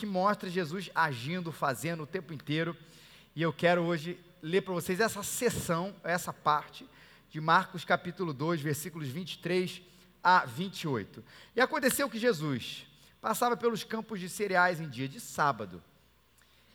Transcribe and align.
que 0.00 0.06
mostra 0.06 0.48
Jesus 0.48 0.90
agindo, 0.94 1.52
fazendo 1.52 2.04
o 2.04 2.06
tempo 2.06 2.32
inteiro. 2.32 2.74
E 3.36 3.42
eu 3.42 3.52
quero 3.52 3.82
hoje 3.82 4.18
ler 4.40 4.62
para 4.62 4.72
vocês 4.72 4.98
essa 4.98 5.22
sessão, 5.22 5.94
essa 6.02 6.32
parte 6.32 6.88
de 7.30 7.38
Marcos 7.38 7.84
capítulo 7.84 8.32
2, 8.32 8.62
versículos 8.62 9.08
23 9.08 9.82
a 10.24 10.46
28. 10.46 11.22
E 11.54 11.60
aconteceu 11.60 12.08
que 12.08 12.18
Jesus 12.18 12.86
passava 13.20 13.58
pelos 13.58 13.84
campos 13.84 14.18
de 14.18 14.30
cereais 14.30 14.80
em 14.80 14.88
dia 14.88 15.06
de 15.06 15.20
sábado. 15.20 15.82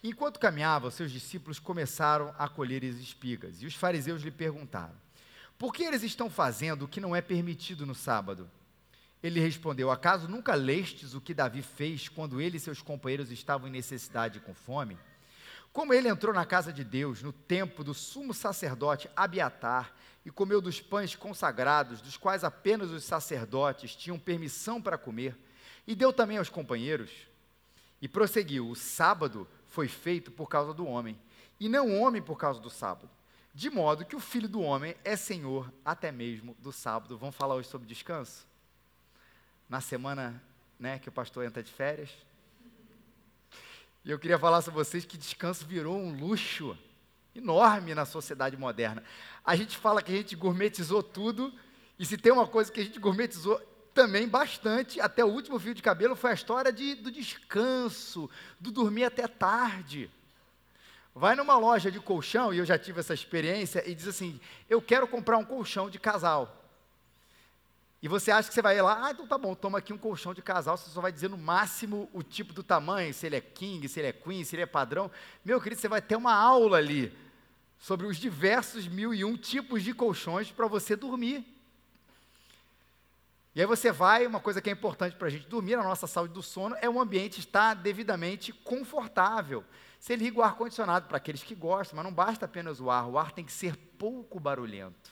Enquanto 0.04 0.40
caminhava, 0.40 0.92
seus 0.92 1.12
discípulos 1.12 1.58
começaram 1.58 2.32
a 2.38 2.48
colher 2.48 2.86
as 2.86 2.98
espigas, 2.98 3.60
e 3.60 3.66
os 3.66 3.74
fariseus 3.74 4.22
lhe 4.22 4.30
perguntaram: 4.30 4.94
Por 5.58 5.74
que 5.74 5.84
eles 5.84 6.04
estão 6.04 6.30
fazendo 6.30 6.86
o 6.86 6.88
que 6.88 7.02
não 7.02 7.16
é 7.16 7.22
permitido 7.22 7.88
no 7.88 7.96
sábado? 7.96 8.48
Ele 9.22 9.40
respondeu: 9.40 9.90
Acaso 9.92 10.28
nunca 10.28 10.56
lestes 10.56 11.14
o 11.14 11.22
que 11.22 11.34
Davi 11.34 11.62
fez 11.62 12.08
quando 12.08 12.40
ele 12.40 12.58
e 12.58 12.60
seus 12.60 12.82
companheiros 12.82 13.32
estavam 13.32 13.68
em 13.68 13.72
necessidade 13.72 14.38
e 14.38 14.42
com 14.42 14.54
fome? 14.54 14.98
Como 15.72 15.94
ele 15.94 16.08
entrou 16.08 16.34
na 16.34 16.46
casa 16.46 16.72
de 16.72 16.86
Deus, 16.86 17.22
no 17.22 17.34
tempo 17.34 17.84
do 17.84 17.94
sumo 17.94 18.34
sacerdote 18.34 19.10
Abiatar, 19.14 19.94
e 20.26 20.32
comeu 20.32 20.62
dos 20.62 20.82
pães 20.82 21.16
consagrados, 21.16 22.02
dos 22.02 22.18
quais 22.18 22.44
apenas 22.44 22.92
os 22.92 23.04
sacerdotes 23.04 23.96
tinham 23.96 24.18
permissão 24.18 24.82
para 24.82 24.98
comer, 24.98 25.38
e 25.86 25.94
deu 25.94 26.14
também 26.14 26.38
aos 26.38 26.50
companheiros. 26.50 27.12
E 28.02 28.08
prosseguiu: 28.08 28.70
O 28.70 28.76
sábado 28.76 29.48
foi 29.68 29.88
feito 29.88 30.32
por 30.32 30.48
causa 30.48 30.74
do 30.74 30.88
homem, 30.88 31.20
e 31.60 31.70
não 31.70 31.90
o 31.90 32.00
homem 32.00 32.22
por 32.22 32.38
causa 32.38 32.60
do 32.60 32.70
sábado. 32.70 33.10
De 33.54 33.70
modo 33.70 34.06
que 34.06 34.16
o 34.16 34.20
filho 34.20 34.50
do 34.50 34.62
homem 34.62 34.96
é 35.04 35.16
senhor 35.16 35.72
até 35.84 36.12
mesmo 36.12 36.56
do 36.60 36.72
sábado. 36.72 37.18
Vamos 37.18 37.36
falar 37.36 37.56
hoje 37.56 37.70
sobre 37.70 37.88
descanso? 37.88 38.48
Na 39.68 39.82
semana 39.82 40.42
né, 40.80 41.00
que 41.00 41.10
o 41.10 41.12
pastor 41.12 41.46
entra 41.46 41.64
de 41.64 41.72
férias. 41.72 42.10
E 44.04 44.12
eu 44.12 44.20
queria 44.20 44.38
falar 44.38 44.62
para 44.62 44.72
vocês 44.72 45.06
que 45.06 45.18
descanso 45.18 45.66
virou 45.66 45.98
um 45.98 46.16
luxo 46.16 46.78
enorme 47.34 47.96
na 47.96 48.06
sociedade 48.06 48.56
moderna. 48.56 49.04
A 49.44 49.56
gente 49.56 49.78
fala 49.78 50.02
que 50.02 50.12
a 50.12 50.16
gente 50.16 50.36
gourmetizou 50.36 51.02
tudo, 51.02 51.54
e 51.98 52.06
se 52.06 52.18
tem 52.18 52.32
uma 52.32 52.48
coisa 52.48 52.72
que 52.72 52.80
a 52.80 52.84
gente 52.84 53.00
gourmetizou 53.00 53.60
também 53.94 54.28
bastante, 54.28 55.00
até 55.00 55.24
o 55.24 55.30
último 55.30 55.58
fio 55.58 55.74
de 55.74 55.82
cabelo, 55.82 56.16
foi 56.16 56.32
a 56.32 56.34
história 56.34 56.72
de, 56.72 56.96
do 56.96 57.12
descanso, 57.12 58.30
do 58.60 58.72
dormir 58.72 59.06
até 59.06 59.28
tarde. 59.28 60.12
Vai 61.14 61.36
numa 61.36 61.58
loja 61.58 61.90
de 61.90 62.00
colchão, 62.00 62.54
e 62.54 62.58
eu 62.58 62.66
já 62.66 62.78
tive 62.78 63.00
essa 63.00 63.14
experiência, 63.14 63.90
e 63.90 63.96
diz 63.96 64.08
assim: 64.08 64.40
Eu 64.70 64.82
quero 64.82 65.08
comprar 65.08 65.38
um 65.38 65.46
colchão 65.46 65.90
de 65.90 65.98
casal. 65.98 66.65
E 68.06 68.08
você 68.08 68.30
acha 68.30 68.48
que 68.48 68.54
você 68.54 68.62
vai 68.62 68.80
lá, 68.80 69.08
ah, 69.08 69.10
então 69.10 69.26
tá 69.26 69.36
bom, 69.36 69.56
toma 69.56 69.80
aqui 69.80 69.92
um 69.92 69.98
colchão 69.98 70.32
de 70.32 70.40
casal, 70.40 70.78
você 70.78 70.92
só 70.92 71.02
vai 71.02 71.12
dizer 71.12 71.28
no 71.28 71.40
máximo 71.40 72.08
o 72.14 72.22
tipo 72.22 72.54
do 72.54 72.62
tamanho, 72.62 73.12
se 73.12 73.26
ele 73.26 73.36
é 73.36 73.42
king, 73.42 73.90
se 73.90 74.00
ele 74.00 74.10
é 74.10 74.14
queen, 74.14 74.44
se 74.44 74.56
ele 74.56 74.62
é 74.62 74.68
padrão. 74.68 75.10
Meu 75.44 75.60
querido, 75.60 75.82
você 75.82 75.88
vai 75.88 76.04
ter 76.04 76.16
uma 76.16 76.32
aula 76.32 76.78
ali 76.78 77.12
sobre 77.80 78.06
os 78.06 78.18
diversos 78.18 78.88
mil 78.88 79.12
e 79.12 79.26
um 79.26 79.36
tipos 79.36 79.82
de 79.82 79.92
colchões 79.92 80.52
para 80.52 80.68
você 80.68 80.96
dormir. 80.96 81.44
E 83.56 83.62
aí 83.62 83.66
você 83.66 83.92
vai, 83.92 84.28
uma 84.28 84.40
coisa 84.40 84.62
que 84.62 84.70
é 84.70 84.74
importante 84.74 85.16
para 85.16 85.28
a 85.28 85.32
gente 85.32 85.48
dormir, 85.48 85.76
na 85.76 85.84
nossa 85.84 86.06
saúde 86.06 86.36
do 86.36 86.44
sono, 86.44 86.76
é 86.80 86.88
o 86.88 87.02
ambiente 87.02 87.40
estar 87.40 87.74
devidamente 87.74 88.54
confortável. 88.54 89.66
Você 90.00 90.16
liga 90.16 90.38
o 90.38 90.44
ar-condicionado 90.44 91.08
para 91.08 91.18
aqueles 91.18 91.42
que 91.42 91.56
gostam, 91.56 91.96
mas 91.96 92.06
não 92.06 92.14
basta 92.14 92.46
apenas 92.46 92.80
o 92.80 92.92
ar, 92.92 93.08
o 93.08 93.18
ar 93.18 93.32
tem 93.32 93.44
que 93.44 93.52
ser 93.52 93.76
pouco 93.76 94.40
barulhento. 94.40 95.10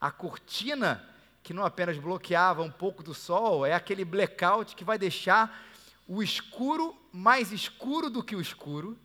A 0.00 0.10
cortina, 0.10 1.06
que 1.42 1.54
não 1.54 1.64
apenas 1.64 1.96
bloqueava 1.98 2.62
um 2.62 2.70
pouco 2.70 3.02
do 3.02 3.14
sol, 3.14 3.64
é 3.64 3.74
aquele 3.74 4.04
blackout 4.04 4.76
que 4.76 4.84
vai 4.84 4.98
deixar 4.98 5.66
o 6.06 6.22
escuro 6.22 6.96
mais 7.12 7.52
escuro 7.52 8.10
do 8.10 8.22
que 8.22 8.36
o 8.36 8.40
escuro. 8.40 8.98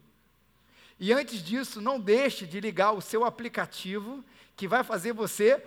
E 1.00 1.12
antes 1.12 1.44
disso, 1.44 1.82
não 1.82 2.00
deixe 2.00 2.46
de 2.46 2.60
ligar 2.60 2.92
o 2.92 3.02
seu 3.02 3.26
aplicativo, 3.26 4.24
que 4.56 4.68
vai 4.68 4.84
fazer 4.84 5.14
você 5.14 5.62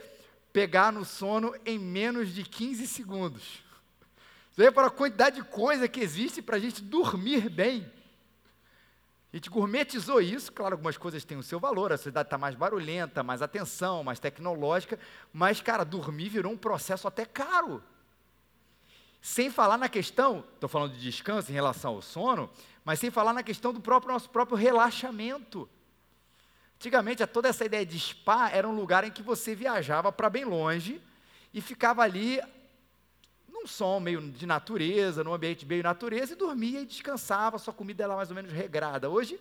pegar 0.52 0.92
no 0.92 1.04
sono 1.04 1.54
em 1.64 1.78
menos 1.78 2.34
de 2.34 2.42
15 2.42 2.86
segundos. 2.86 3.62
Você 4.50 4.62
vê 4.62 4.72
para 4.72 4.88
a 4.88 4.90
quantidade 4.90 5.36
de 5.36 5.44
coisa 5.44 5.86
que 5.86 6.00
existe 6.00 6.42
para 6.42 6.56
a 6.56 6.58
gente 6.58 6.82
dormir 6.82 7.48
bem. 7.48 7.88
A 9.32 9.36
gente 9.36 9.50
gourmetizou 9.50 10.22
isso, 10.22 10.50
claro, 10.50 10.74
algumas 10.74 10.96
coisas 10.96 11.22
têm 11.22 11.36
o 11.36 11.42
seu 11.42 11.60
valor, 11.60 11.92
a 11.92 11.98
sociedade 11.98 12.28
está 12.28 12.38
mais 12.38 12.54
barulhenta, 12.54 13.22
mais 13.22 13.42
atenção, 13.42 14.02
mais 14.02 14.18
tecnológica, 14.18 14.98
mas, 15.32 15.60
cara, 15.60 15.84
dormir 15.84 16.30
virou 16.30 16.52
um 16.52 16.56
processo 16.56 17.06
até 17.06 17.26
caro. 17.26 17.82
Sem 19.20 19.50
falar 19.50 19.76
na 19.76 19.88
questão, 19.88 20.44
estou 20.54 20.68
falando 20.68 20.94
de 20.94 21.00
descanso 21.00 21.50
em 21.50 21.54
relação 21.54 21.96
ao 21.96 22.02
sono, 22.02 22.48
mas 22.84 23.00
sem 23.00 23.10
falar 23.10 23.34
na 23.34 23.42
questão 23.42 23.72
do 23.72 23.80
próprio 23.80 24.12
nosso 24.12 24.30
próprio 24.30 24.56
relaxamento. 24.56 25.68
Antigamente, 26.76 27.26
toda 27.26 27.48
essa 27.48 27.64
ideia 27.64 27.84
de 27.84 27.98
spa 27.98 28.48
era 28.48 28.66
um 28.66 28.74
lugar 28.74 29.04
em 29.04 29.10
que 29.10 29.22
você 29.22 29.54
viajava 29.54 30.10
para 30.10 30.30
bem 30.30 30.44
longe 30.44 31.02
e 31.52 31.60
ficava 31.60 32.02
ali 32.02 32.40
num 33.58 33.66
som 33.66 33.98
meio 33.98 34.20
de 34.30 34.46
natureza, 34.46 35.24
num 35.24 35.32
ambiente 35.32 35.66
meio 35.66 35.82
natureza, 35.82 36.32
e 36.32 36.36
dormia 36.36 36.80
e 36.80 36.86
descansava, 36.86 37.58
sua 37.58 37.74
comida 37.74 38.04
era 38.04 38.14
mais 38.14 38.30
ou 38.30 38.36
menos 38.36 38.52
regrada. 38.52 39.10
Hoje, 39.10 39.38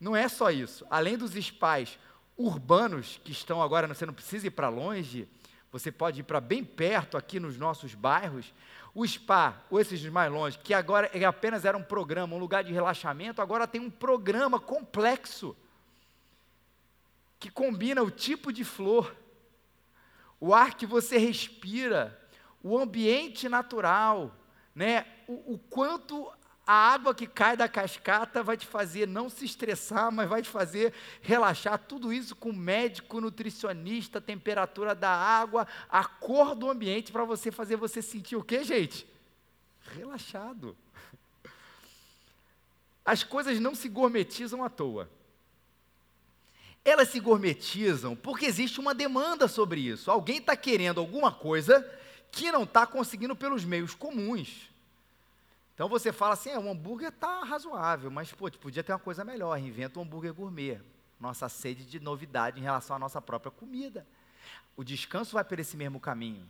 não 0.00 0.16
é 0.16 0.28
só 0.28 0.50
isso. 0.50 0.86
Além 0.88 1.18
dos 1.18 1.32
spas 1.32 1.98
urbanos, 2.36 3.20
que 3.22 3.32
estão 3.32 3.62
agora, 3.62 3.86
você 3.86 4.06
não 4.06 4.14
precisa 4.14 4.46
ir 4.46 4.50
para 4.50 4.68
longe, 4.68 5.28
você 5.70 5.92
pode 5.92 6.20
ir 6.20 6.22
para 6.24 6.40
bem 6.40 6.64
perto 6.64 7.16
aqui 7.16 7.38
nos 7.38 7.58
nossos 7.58 7.94
bairros. 7.94 8.52
O 8.94 9.06
spa, 9.06 9.62
ou 9.70 9.78
esses 9.78 10.04
mais 10.06 10.32
longe, 10.32 10.58
que 10.58 10.74
agora 10.74 11.10
apenas 11.28 11.64
era 11.64 11.76
um 11.76 11.82
programa, 11.82 12.34
um 12.34 12.38
lugar 12.38 12.64
de 12.64 12.72
relaxamento, 12.72 13.42
agora 13.42 13.66
tem 13.66 13.80
um 13.80 13.90
programa 13.90 14.58
complexo 14.58 15.54
que 17.38 17.50
combina 17.50 18.02
o 18.02 18.10
tipo 18.10 18.52
de 18.52 18.64
flor, 18.64 19.14
o 20.40 20.54
ar 20.54 20.74
que 20.74 20.86
você 20.86 21.18
respira, 21.18 22.19
o 22.62 22.78
ambiente 22.78 23.48
natural, 23.48 24.34
né? 24.74 25.06
o, 25.30 25.54
o 25.54 25.58
quanto 25.58 26.30
a 26.66 26.92
água 26.92 27.14
que 27.14 27.26
cai 27.26 27.56
da 27.56 27.68
cascata 27.68 28.42
vai 28.42 28.56
te 28.56 28.66
fazer 28.66 29.06
não 29.06 29.28
se 29.28 29.44
estressar, 29.44 30.12
mas 30.12 30.28
vai 30.28 30.42
te 30.42 30.48
fazer 30.48 30.92
relaxar. 31.20 31.78
Tudo 31.78 32.12
isso 32.12 32.36
com 32.36 32.52
médico, 32.52 33.20
nutricionista, 33.20 34.20
temperatura 34.20 34.94
da 34.94 35.10
água, 35.10 35.66
a 35.88 36.04
cor 36.04 36.54
do 36.54 36.70
ambiente 36.70 37.10
para 37.10 37.24
você 37.24 37.50
fazer 37.50 37.76
você 37.76 38.00
sentir 38.02 38.36
o 38.36 38.44
que, 38.44 38.62
gente? 38.62 39.06
Relaxado. 39.96 40.76
As 43.04 43.24
coisas 43.24 43.58
não 43.58 43.74
se 43.74 43.88
gourmetizam 43.88 44.62
à 44.62 44.68
toa. 44.68 45.10
Elas 46.84 47.08
se 47.08 47.18
gourmetizam 47.20 48.14
porque 48.14 48.46
existe 48.46 48.78
uma 48.78 48.94
demanda 48.94 49.48
sobre 49.48 49.80
isso. 49.80 50.10
Alguém 50.10 50.38
está 50.38 50.56
querendo 50.56 51.00
alguma 51.00 51.32
coisa 51.32 51.84
que 52.30 52.50
não 52.52 52.64
está 52.64 52.86
conseguindo 52.86 53.34
pelos 53.34 53.64
meios 53.64 53.94
comuns. 53.94 54.70
Então 55.74 55.88
você 55.88 56.12
fala 56.12 56.34
assim: 56.34 56.50
é, 56.50 56.58
o 56.58 56.70
hambúrguer 56.70 57.08
está 57.08 57.42
razoável, 57.42 58.10
mas 58.10 58.32
pô, 58.32 58.50
podia 58.50 58.84
ter 58.84 58.92
uma 58.92 58.98
coisa 58.98 59.24
melhor, 59.24 59.58
inventa 59.58 59.98
um 59.98 60.02
hambúrguer 60.02 60.34
gourmet. 60.34 60.80
Nossa 61.18 61.48
sede 61.48 61.84
de 61.84 62.00
novidade 62.00 62.58
em 62.58 62.62
relação 62.62 62.96
à 62.96 62.98
nossa 62.98 63.20
própria 63.20 63.50
comida. 63.50 64.06
O 64.76 64.82
descanso 64.82 65.32
vai 65.32 65.44
por 65.44 65.58
esse 65.58 65.76
mesmo 65.76 66.00
caminho. 66.00 66.48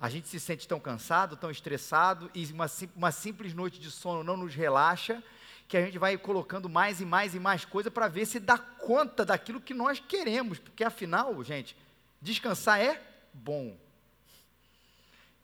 A 0.00 0.08
gente 0.08 0.26
se 0.26 0.40
sente 0.40 0.66
tão 0.66 0.80
cansado, 0.80 1.36
tão 1.36 1.50
estressado, 1.50 2.28
e 2.34 2.44
uma, 2.46 2.66
uma 2.96 3.12
simples 3.12 3.54
noite 3.54 3.78
de 3.78 3.88
sono 3.90 4.24
não 4.24 4.36
nos 4.36 4.52
relaxa, 4.52 5.22
que 5.68 5.76
a 5.76 5.84
gente 5.84 5.98
vai 5.98 6.18
colocando 6.18 6.68
mais 6.68 7.00
e 7.00 7.04
mais 7.04 7.34
e 7.34 7.40
mais 7.40 7.64
coisa 7.64 7.90
para 7.90 8.08
ver 8.08 8.26
se 8.26 8.40
dá 8.40 8.58
conta 8.58 9.24
daquilo 9.24 9.60
que 9.60 9.72
nós 9.72 10.00
queremos, 10.00 10.58
porque 10.58 10.82
afinal, 10.82 11.42
gente, 11.44 11.76
descansar 12.20 12.80
é 12.80 13.00
bom. 13.32 13.76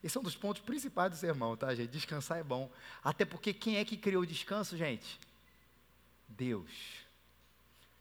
Esse 0.02 0.16
é 0.16 0.20
um 0.20 0.24
dos 0.24 0.36
pontos 0.36 0.62
principais 0.62 1.10
do 1.10 1.16
sermão, 1.16 1.56
tá, 1.56 1.74
gente? 1.74 1.90
Descansar 1.90 2.38
é 2.38 2.44
bom. 2.44 2.70
Até 3.02 3.24
porque 3.24 3.52
quem 3.52 3.76
é 3.76 3.84
que 3.84 3.96
criou 3.96 4.22
o 4.22 4.26
descanso, 4.26 4.76
gente? 4.76 5.18
Deus. 6.28 6.70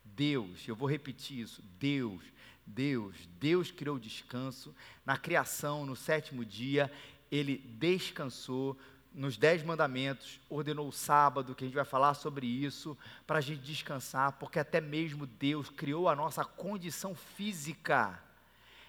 Deus, 0.03 0.67
eu 0.67 0.75
vou 0.75 0.89
repetir 0.89 1.39
isso. 1.39 1.61
Deus, 1.79 2.21
Deus, 2.65 3.15
Deus 3.39 3.71
criou 3.71 3.95
o 3.95 3.99
descanso. 3.99 4.75
Na 5.05 5.17
criação, 5.17 5.85
no 5.85 5.95
sétimo 5.95 6.45
dia, 6.45 6.91
ele 7.31 7.57
descansou 7.57 8.77
nos 9.13 9.35
dez 9.35 9.63
mandamentos, 9.63 10.39
ordenou 10.47 10.87
o 10.87 10.91
sábado, 10.91 11.55
que 11.55 11.63
a 11.63 11.67
gente 11.67 11.75
vai 11.75 11.85
falar 11.85 12.13
sobre 12.13 12.45
isso, 12.45 12.95
para 13.25 13.39
a 13.39 13.41
gente 13.41 13.61
descansar, 13.61 14.33
porque 14.33 14.59
até 14.59 14.79
mesmo 14.79 15.25
Deus 15.25 15.69
criou 15.69 16.07
a 16.07 16.15
nossa 16.15 16.45
condição 16.45 17.15
física. 17.15 18.21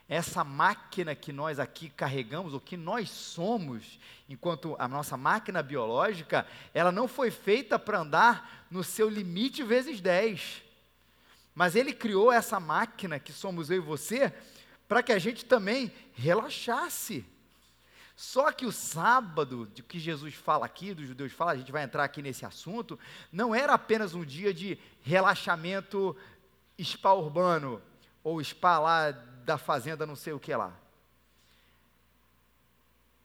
Essa 0.08 0.42
máquina 0.42 1.14
que 1.14 1.32
nós 1.32 1.58
aqui 1.58 1.90
carregamos, 1.90 2.54
ou 2.54 2.60
que 2.60 2.78
nós 2.78 3.10
somos, 3.10 3.98
enquanto 4.26 4.74
a 4.78 4.88
nossa 4.88 5.18
máquina 5.18 5.62
biológica, 5.62 6.46
ela 6.72 6.90
não 6.90 7.06
foi 7.06 7.30
feita 7.30 7.78
para 7.78 8.00
andar 8.00 8.66
no 8.70 8.82
seu 8.82 9.08
limite 9.10 9.62
vezes 9.62 10.00
dez. 10.00 10.62
Mas 11.54 11.76
Ele 11.76 11.92
criou 11.92 12.32
essa 12.32 12.58
máquina 12.58 13.18
que 13.18 13.32
somos 13.32 13.68
eu 13.68 13.76
e 13.76 13.80
você, 13.80 14.32
para 14.88 15.02
que 15.02 15.12
a 15.12 15.18
gente 15.18 15.44
também 15.44 15.92
relaxasse 16.14 17.26
Só 18.16 18.50
que 18.50 18.64
o 18.64 18.72
sábado, 18.72 19.70
de 19.74 19.82
que 19.82 19.98
Jesus 19.98 20.34
fala 20.34 20.64
aqui, 20.64 20.94
dos 20.94 21.06
judeus 21.06 21.32
fala, 21.32 21.52
a 21.52 21.56
gente 21.56 21.70
vai 21.70 21.84
entrar 21.84 22.02
aqui 22.02 22.22
nesse 22.22 22.46
assunto, 22.46 22.98
não 23.30 23.54
era 23.54 23.74
apenas 23.74 24.14
um 24.14 24.24
dia 24.24 24.52
de 24.54 24.78
relaxamento 25.02 26.16
spa 26.82 27.12
urbano, 27.12 27.82
ou 28.24 28.42
spa 28.42 28.78
lá 28.78 29.10
da 29.48 29.56
fazenda 29.56 30.04
não 30.04 30.14
sei 30.14 30.34
o 30.34 30.38
que 30.38 30.54
lá. 30.54 30.74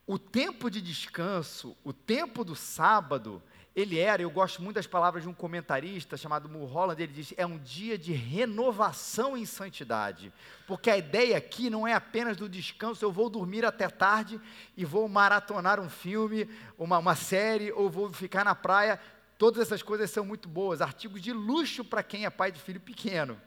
O 0.07 0.17
tempo 0.17 0.71
de 0.71 0.81
descanso, 0.81 1.75
o 1.83 1.91
tempo 1.91 2.45
do 2.45 2.55
sábado, 2.55 3.43
ele 3.75 3.99
era, 3.99 4.21
eu 4.21 4.31
gosto 4.31 4.61
muito 4.61 4.75
das 4.75 4.87
palavras 4.87 5.23
de 5.23 5.29
um 5.29 5.33
comentarista 5.33 6.15
chamado 6.15 6.47
Mulholland, 6.47 7.03
ele 7.03 7.11
diz, 7.11 7.33
é 7.35 7.45
um 7.45 7.57
dia 7.57 7.97
de 7.97 8.13
renovação 8.13 9.35
em 9.35 9.45
santidade, 9.45 10.31
porque 10.65 10.89
a 10.89 10.97
ideia 10.97 11.35
aqui 11.35 11.69
não 11.69 11.85
é 11.85 11.93
apenas 11.93 12.37
do 12.37 12.47
descanso, 12.47 13.03
eu 13.03 13.11
vou 13.11 13.29
dormir 13.29 13.65
até 13.65 13.89
tarde 13.89 14.39
e 14.77 14.85
vou 14.85 15.09
maratonar 15.09 15.77
um 15.77 15.89
filme, 15.89 16.49
uma, 16.77 16.99
uma 16.99 17.15
série, 17.15 17.69
ou 17.73 17.89
vou 17.89 18.13
ficar 18.13 18.45
na 18.45 18.55
praia, 18.55 18.97
todas 19.37 19.61
essas 19.61 19.83
coisas 19.83 20.09
são 20.09 20.23
muito 20.23 20.47
boas, 20.47 20.81
artigos 20.81 21.21
de 21.21 21.33
luxo 21.33 21.83
para 21.83 22.01
quem 22.01 22.23
é 22.25 22.29
pai 22.29 22.49
de 22.49 22.61
filho 22.61 22.79
pequeno, 22.79 23.37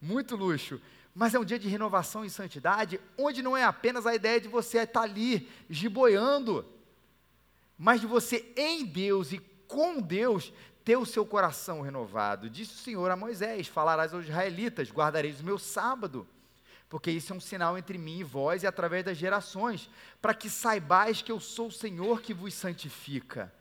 muito 0.00 0.36
luxo, 0.36 0.80
mas 1.18 1.34
é 1.34 1.38
um 1.38 1.44
dia 1.44 1.58
de 1.58 1.66
renovação 1.66 2.24
em 2.24 2.28
santidade, 2.28 3.00
onde 3.18 3.42
não 3.42 3.56
é 3.56 3.64
apenas 3.64 4.06
a 4.06 4.14
ideia 4.14 4.40
de 4.40 4.46
você 4.46 4.78
estar 4.78 5.00
ali, 5.00 5.50
giboiando, 5.68 6.64
mas 7.76 8.00
de 8.00 8.06
você 8.06 8.52
em 8.56 8.84
Deus 8.84 9.32
e 9.32 9.40
com 9.66 10.00
Deus 10.00 10.52
ter 10.84 10.96
o 10.96 11.04
seu 11.04 11.26
coração 11.26 11.80
renovado. 11.80 12.48
Disse 12.48 12.74
o 12.74 12.84
Senhor 12.84 13.10
a 13.10 13.16
Moisés: 13.16 13.66
Falarás 13.66 14.14
aos 14.14 14.26
israelitas, 14.26 14.92
guardareis 14.92 15.40
o 15.40 15.44
meu 15.44 15.58
sábado, 15.58 16.24
porque 16.88 17.10
isso 17.10 17.32
é 17.32 17.36
um 17.36 17.40
sinal 17.40 17.76
entre 17.76 17.98
mim 17.98 18.20
e 18.20 18.24
vós 18.24 18.62
e 18.62 18.68
através 18.68 19.04
das 19.04 19.16
gerações, 19.16 19.90
para 20.22 20.32
que 20.32 20.48
saibais 20.48 21.20
que 21.20 21.32
eu 21.32 21.40
sou 21.40 21.66
o 21.66 21.72
Senhor 21.72 22.20
que 22.20 22.32
vos 22.32 22.54
santifica. 22.54 23.52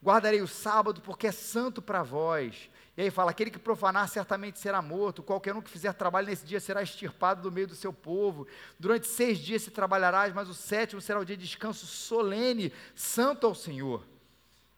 Guardarei 0.00 0.40
o 0.40 0.46
sábado 0.46 1.00
porque 1.00 1.26
é 1.26 1.32
santo 1.32 1.82
para 1.82 2.04
vós. 2.04 2.70
E 2.96 3.02
aí 3.02 3.10
fala: 3.10 3.30
aquele 3.30 3.50
que 3.50 3.58
profanar 3.58 4.08
certamente 4.08 4.58
será 4.58 4.80
morto, 4.80 5.22
qualquer 5.22 5.54
um 5.54 5.60
que 5.60 5.70
fizer 5.70 5.92
trabalho 5.92 6.28
nesse 6.28 6.46
dia 6.46 6.58
será 6.58 6.82
extirpado 6.82 7.42
do 7.42 7.52
meio 7.52 7.66
do 7.66 7.74
seu 7.74 7.92
povo. 7.92 8.46
Durante 8.78 9.06
seis 9.06 9.38
dias 9.38 9.62
se 9.62 9.70
trabalharás, 9.70 10.32
mas 10.32 10.48
o 10.48 10.54
sétimo 10.54 11.00
será 11.00 11.20
o 11.20 11.24
dia 11.24 11.36
de 11.36 11.44
descanso 11.44 11.86
solene, 11.86 12.72
santo 12.94 13.46
ao 13.46 13.54
Senhor. 13.54 14.04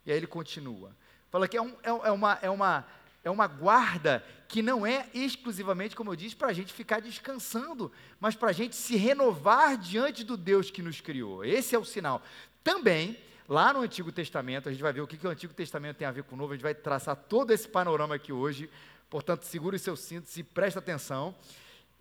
E 0.04 0.10
aí 0.10 0.16
ele 0.16 0.26
continua. 0.26 0.96
Fala 1.30 1.46
que 1.46 1.56
é, 1.56 1.62
um, 1.62 1.76
é, 1.82 2.08
é 2.08 2.10
uma, 2.10 2.38
é, 2.42 2.50
uma, 2.50 2.86
é 3.22 3.30
uma 3.30 3.46
guarda 3.46 4.24
que 4.48 4.62
não 4.62 4.86
é 4.86 5.06
exclusivamente, 5.12 5.94
como 5.94 6.10
eu 6.10 6.16
disse, 6.16 6.34
para 6.34 6.48
a 6.48 6.52
gente 6.52 6.72
ficar 6.72 7.00
descansando, 7.00 7.92
mas 8.18 8.34
para 8.34 8.48
a 8.48 8.52
gente 8.52 8.74
se 8.74 8.96
renovar 8.96 9.76
diante 9.76 10.24
do 10.24 10.36
Deus 10.36 10.70
que 10.70 10.82
nos 10.82 11.00
criou. 11.00 11.44
Esse 11.44 11.74
é 11.74 11.78
o 11.78 11.84
sinal. 11.84 12.22
Também 12.64 13.18
Lá 13.48 13.72
no 13.72 13.80
Antigo 13.80 14.12
Testamento, 14.12 14.68
a 14.68 14.72
gente 14.72 14.82
vai 14.82 14.92
ver 14.92 15.00
o 15.00 15.06
que, 15.06 15.16
que 15.16 15.26
o 15.26 15.30
Antigo 15.30 15.54
Testamento 15.54 15.96
tem 15.96 16.06
a 16.06 16.10
ver 16.10 16.22
com 16.22 16.34
o 16.34 16.38
Novo, 16.38 16.52
a 16.52 16.56
gente 16.56 16.62
vai 16.62 16.74
traçar 16.74 17.16
todo 17.16 17.50
esse 17.50 17.66
panorama 17.66 18.14
aqui 18.14 18.30
hoje, 18.30 18.68
portanto, 19.08 19.44
segure 19.44 19.76
os 19.76 19.80
seus 19.82 20.00
cintos 20.00 20.36
e 20.36 20.42
preste 20.42 20.78
atenção. 20.78 21.34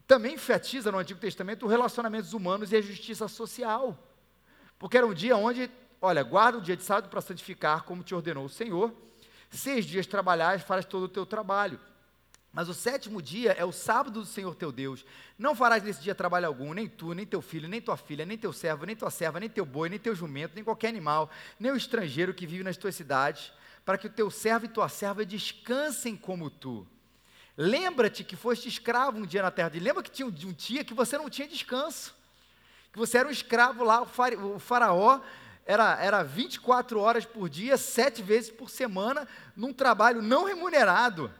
Também 0.06 0.34
enfatiza 0.34 0.92
no 0.92 0.98
Antigo 0.98 1.22
Testamento 1.22 1.66
os 1.66 1.72
relacionamentos 1.72 2.34
humanos 2.34 2.74
e 2.74 2.76
a 2.76 2.82
justiça 2.82 3.30
social, 3.30 3.98
porque 4.78 4.98
era 4.98 5.08
um 5.08 5.14
dia 5.14 5.38
onde, 5.38 5.72
olha, 6.02 6.22
guarda 6.22 6.58
o 6.58 6.62
dia 6.62 6.76
de 6.76 6.84
sábado 6.84 7.10
para 7.10 7.22
santificar, 7.22 7.84
como 7.84 8.04
te 8.04 8.14
ordenou 8.14 8.44
o 8.44 8.50
Senhor, 8.50 8.94
seis 9.50 9.86
dias 9.86 10.06
trabalhar 10.06 10.58
e 10.58 10.60
faz 10.60 10.84
todo 10.84 11.04
o 11.04 11.10
teu 11.10 11.26
trabalho. 11.26 11.80
Mas 12.58 12.68
o 12.70 12.74
sétimo 12.74 13.22
dia 13.22 13.52
é 13.52 13.64
o 13.64 13.72
sábado 13.72 14.20
do 14.20 14.26
Senhor 14.26 14.56
teu 14.56 14.72
Deus. 14.72 15.06
Não 15.38 15.54
farás 15.54 15.84
nesse 15.84 16.02
dia 16.02 16.16
trabalho 16.16 16.48
algum, 16.48 16.74
nem 16.74 16.88
tu, 16.88 17.14
nem 17.14 17.24
teu 17.24 17.40
filho, 17.40 17.70
nem 17.70 17.80
tua 17.80 17.96
filha, 17.96 18.26
nem 18.26 18.36
teu 18.36 18.52
servo, 18.52 18.84
nem 18.84 18.96
tua 18.96 19.12
serva, 19.12 19.40
nem 19.40 19.48
teu 19.48 19.64
boi, 19.64 19.90
nem 19.90 20.00
teu 20.00 20.16
jumento, 20.16 20.56
nem 20.56 20.64
qualquer 20.64 20.88
animal, 20.88 21.30
nem 21.60 21.72
o 21.72 21.76
estrangeiro 21.76 22.34
que 22.34 22.48
vive 22.48 22.64
nas 22.64 22.76
tuas 22.76 22.96
cidades, 22.96 23.54
para 23.86 23.96
que 23.96 24.08
o 24.08 24.10
teu 24.10 24.32
servo 24.32 24.66
e 24.66 24.70
tua 24.70 24.90
serva 24.90 25.24
descansem 25.24 26.16
como 26.16 26.50
tu. 26.50 26.88
Lembra-te 27.56 28.24
que 28.24 28.36
foste 28.36 28.68
escravo 28.68 29.20
um 29.20 29.26
dia 29.28 29.44
na 29.44 29.52
terra 29.52 29.70
de. 29.70 29.80
Lembra 29.80 30.02
que 30.02 30.10
tinha 30.10 30.28
um, 30.28 30.32
dia 30.32 30.84
que 30.84 30.96
você 30.96 31.16
não 31.16 31.30
tinha 31.30 31.48
descanso, 31.48 32.16
que 32.92 32.98
você 32.98 33.20
era 33.20 33.28
um 33.28 33.32
escravo 33.32 33.84
lá, 33.84 34.02
o 34.02 34.58
faraó 34.58 35.20
era, 35.64 36.04
era 36.04 36.24
24 36.24 37.00
horas 37.00 37.24
por 37.24 37.50
dia, 37.50 37.78
sete 37.78 38.24
vezes 38.24 38.50
por 38.50 38.72
semana, 38.72 39.28
num 39.56 39.72
trabalho 39.72 40.24
não 40.24 40.46
remunerado. 40.46 41.32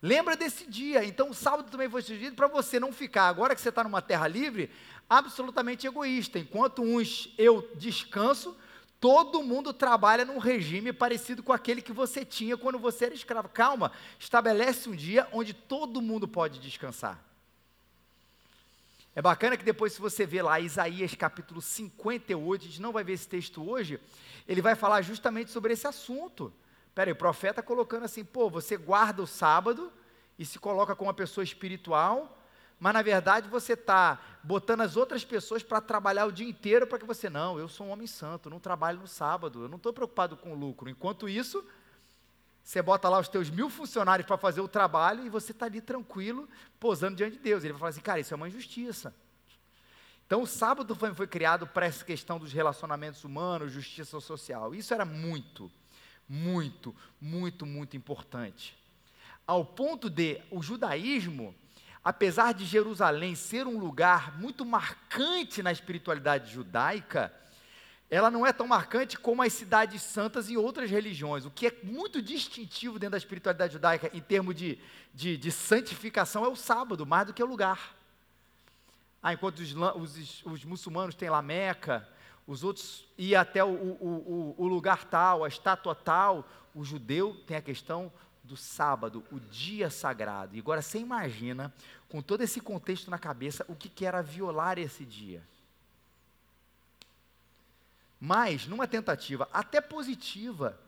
Lembra 0.00 0.36
desse 0.36 0.66
dia. 0.66 1.04
Então, 1.04 1.30
o 1.30 1.34
sábado 1.34 1.70
também 1.70 1.88
foi 1.88 2.02
surgido 2.02 2.36
para 2.36 2.46
você 2.46 2.78
não 2.78 2.92
ficar, 2.92 3.28
agora 3.28 3.54
que 3.54 3.60
você 3.60 3.68
está 3.68 3.82
numa 3.82 4.00
terra 4.00 4.28
livre, 4.28 4.70
absolutamente 5.08 5.86
egoísta. 5.86 6.38
Enquanto 6.38 6.82
uns 6.82 7.32
eu 7.36 7.68
descanso, 7.74 8.56
todo 9.00 9.42
mundo 9.42 9.72
trabalha 9.72 10.24
num 10.24 10.38
regime 10.38 10.92
parecido 10.92 11.42
com 11.42 11.52
aquele 11.52 11.82
que 11.82 11.92
você 11.92 12.24
tinha 12.24 12.56
quando 12.56 12.78
você 12.78 13.06
era 13.06 13.14
escravo. 13.14 13.48
Calma, 13.48 13.90
estabelece 14.18 14.88
um 14.88 14.94
dia 14.94 15.26
onde 15.32 15.52
todo 15.52 16.02
mundo 16.02 16.28
pode 16.28 16.60
descansar. 16.60 17.22
É 19.16 19.22
bacana 19.22 19.56
que 19.56 19.64
depois, 19.64 19.92
se 19.92 20.00
você 20.00 20.24
ver 20.24 20.42
lá 20.42 20.60
Isaías 20.60 21.12
capítulo 21.12 21.60
58, 21.60 22.62
a 22.62 22.64
gente 22.68 22.80
não 22.80 22.92
vai 22.92 23.02
ver 23.02 23.14
esse 23.14 23.26
texto 23.26 23.68
hoje, 23.68 23.98
ele 24.46 24.62
vai 24.62 24.76
falar 24.76 25.02
justamente 25.02 25.50
sobre 25.50 25.72
esse 25.72 25.88
assunto. 25.88 26.52
Peraí, 26.98 27.12
o 27.12 27.16
profeta 27.16 27.62
colocando 27.62 28.06
assim, 28.06 28.24
pô, 28.24 28.50
você 28.50 28.76
guarda 28.76 29.22
o 29.22 29.26
sábado 29.26 29.92
e 30.36 30.44
se 30.44 30.58
coloca 30.58 30.96
como 30.96 31.06
uma 31.06 31.14
pessoa 31.14 31.44
espiritual, 31.44 32.42
mas 32.76 32.92
na 32.92 33.02
verdade 33.02 33.48
você 33.48 33.74
está 33.74 34.18
botando 34.42 34.80
as 34.80 34.96
outras 34.96 35.24
pessoas 35.24 35.62
para 35.62 35.80
trabalhar 35.80 36.26
o 36.26 36.32
dia 36.32 36.48
inteiro 36.48 36.88
para 36.88 36.98
que 36.98 37.04
você, 37.04 37.30
não, 37.30 37.56
eu 37.56 37.68
sou 37.68 37.86
um 37.86 37.90
homem 37.90 38.08
santo, 38.08 38.50
não 38.50 38.58
trabalho 38.58 38.98
no 38.98 39.06
sábado, 39.06 39.62
eu 39.62 39.68
não 39.68 39.76
estou 39.76 39.92
preocupado 39.92 40.36
com 40.36 40.50
o 40.50 40.56
lucro. 40.56 40.90
Enquanto 40.90 41.28
isso, 41.28 41.64
você 42.64 42.82
bota 42.82 43.08
lá 43.08 43.20
os 43.20 43.28
teus 43.28 43.48
mil 43.48 43.70
funcionários 43.70 44.26
para 44.26 44.36
fazer 44.36 44.60
o 44.60 44.66
trabalho 44.66 45.24
e 45.24 45.28
você 45.28 45.52
está 45.52 45.66
ali 45.66 45.80
tranquilo, 45.80 46.48
posando 46.80 47.14
diante 47.14 47.36
de 47.36 47.42
Deus. 47.44 47.62
Ele 47.62 47.74
vai 47.74 47.78
falar 47.78 47.90
assim, 47.90 48.00
cara, 48.00 48.18
isso 48.18 48.34
é 48.34 48.36
uma 48.36 48.48
injustiça. 48.48 49.14
Então, 50.26 50.42
o 50.42 50.46
sábado 50.48 50.96
foi, 50.96 51.14
foi 51.14 51.28
criado 51.28 51.64
para 51.64 51.86
essa 51.86 52.04
questão 52.04 52.40
dos 52.40 52.52
relacionamentos 52.52 53.22
humanos, 53.22 53.70
justiça 53.70 54.18
social. 54.18 54.74
Isso 54.74 54.92
era 54.92 55.04
muito 55.04 55.70
muito, 56.28 56.94
muito, 57.20 57.64
muito 57.64 57.96
importante. 57.96 58.76
Ao 59.46 59.64
ponto 59.64 60.10
de 60.10 60.40
o 60.50 60.62
judaísmo, 60.62 61.54
apesar 62.04 62.52
de 62.52 62.64
Jerusalém 62.64 63.34
ser 63.34 63.66
um 63.66 63.78
lugar 63.78 64.38
muito 64.38 64.64
marcante 64.64 65.62
na 65.62 65.72
espiritualidade 65.72 66.52
judaica, 66.52 67.32
ela 68.10 68.30
não 68.30 68.46
é 68.46 68.52
tão 68.52 68.66
marcante 68.66 69.18
como 69.18 69.42
as 69.42 69.52
cidades 69.52 70.02
santas 70.02 70.48
em 70.48 70.56
outras 70.56 70.90
religiões. 70.90 71.44
O 71.44 71.50
que 71.50 71.66
é 71.66 71.76
muito 71.82 72.22
distintivo 72.22 72.98
dentro 72.98 73.12
da 73.12 73.18
espiritualidade 73.18 73.74
judaica 73.74 74.10
em 74.14 74.20
termos 74.20 74.54
de, 74.54 74.78
de, 75.12 75.36
de 75.36 75.52
santificação 75.52 76.44
é 76.44 76.48
o 76.48 76.56
sábado, 76.56 77.04
mais 77.04 77.26
do 77.26 77.34
que 77.34 77.42
o 77.42 77.46
lugar. 77.46 77.94
Ah, 79.22 79.34
enquanto 79.34 79.58
os, 79.58 79.74
os, 79.74 80.44
os 80.46 80.64
muçulmanos 80.64 81.14
têm 81.14 81.28
lá 81.28 81.42
Meca, 81.42 82.08
os 82.48 82.64
outros 82.64 83.06
iam 83.18 83.42
até 83.42 83.62
o, 83.62 83.68
o, 83.68 84.54
o, 84.56 84.64
o 84.64 84.66
lugar 84.66 85.04
tal, 85.04 85.44
a 85.44 85.48
estátua 85.48 85.94
tal. 85.94 86.48
O 86.74 86.82
judeu 86.82 87.34
tem 87.46 87.58
a 87.58 87.62
questão 87.62 88.10
do 88.42 88.56
sábado, 88.56 89.22
o 89.30 89.38
dia 89.38 89.90
sagrado. 89.90 90.56
E 90.56 90.58
agora 90.58 90.80
você 90.80 90.98
imagina, 90.98 91.70
com 92.08 92.22
todo 92.22 92.40
esse 92.40 92.58
contexto 92.58 93.10
na 93.10 93.18
cabeça, 93.18 93.66
o 93.68 93.76
que, 93.76 93.90
que 93.90 94.06
era 94.06 94.22
violar 94.22 94.78
esse 94.78 95.04
dia. 95.04 95.42
Mas, 98.18 98.66
numa 98.66 98.88
tentativa 98.88 99.46
até 99.52 99.78
positiva 99.78 100.80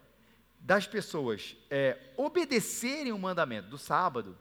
das 0.61 0.87
pessoas 0.87 1.55
é, 1.69 1.99
obedecerem 2.17 3.13
o 3.13 3.19
mandamento 3.19 3.69
do 3.69 3.77
sábado, 3.77 4.35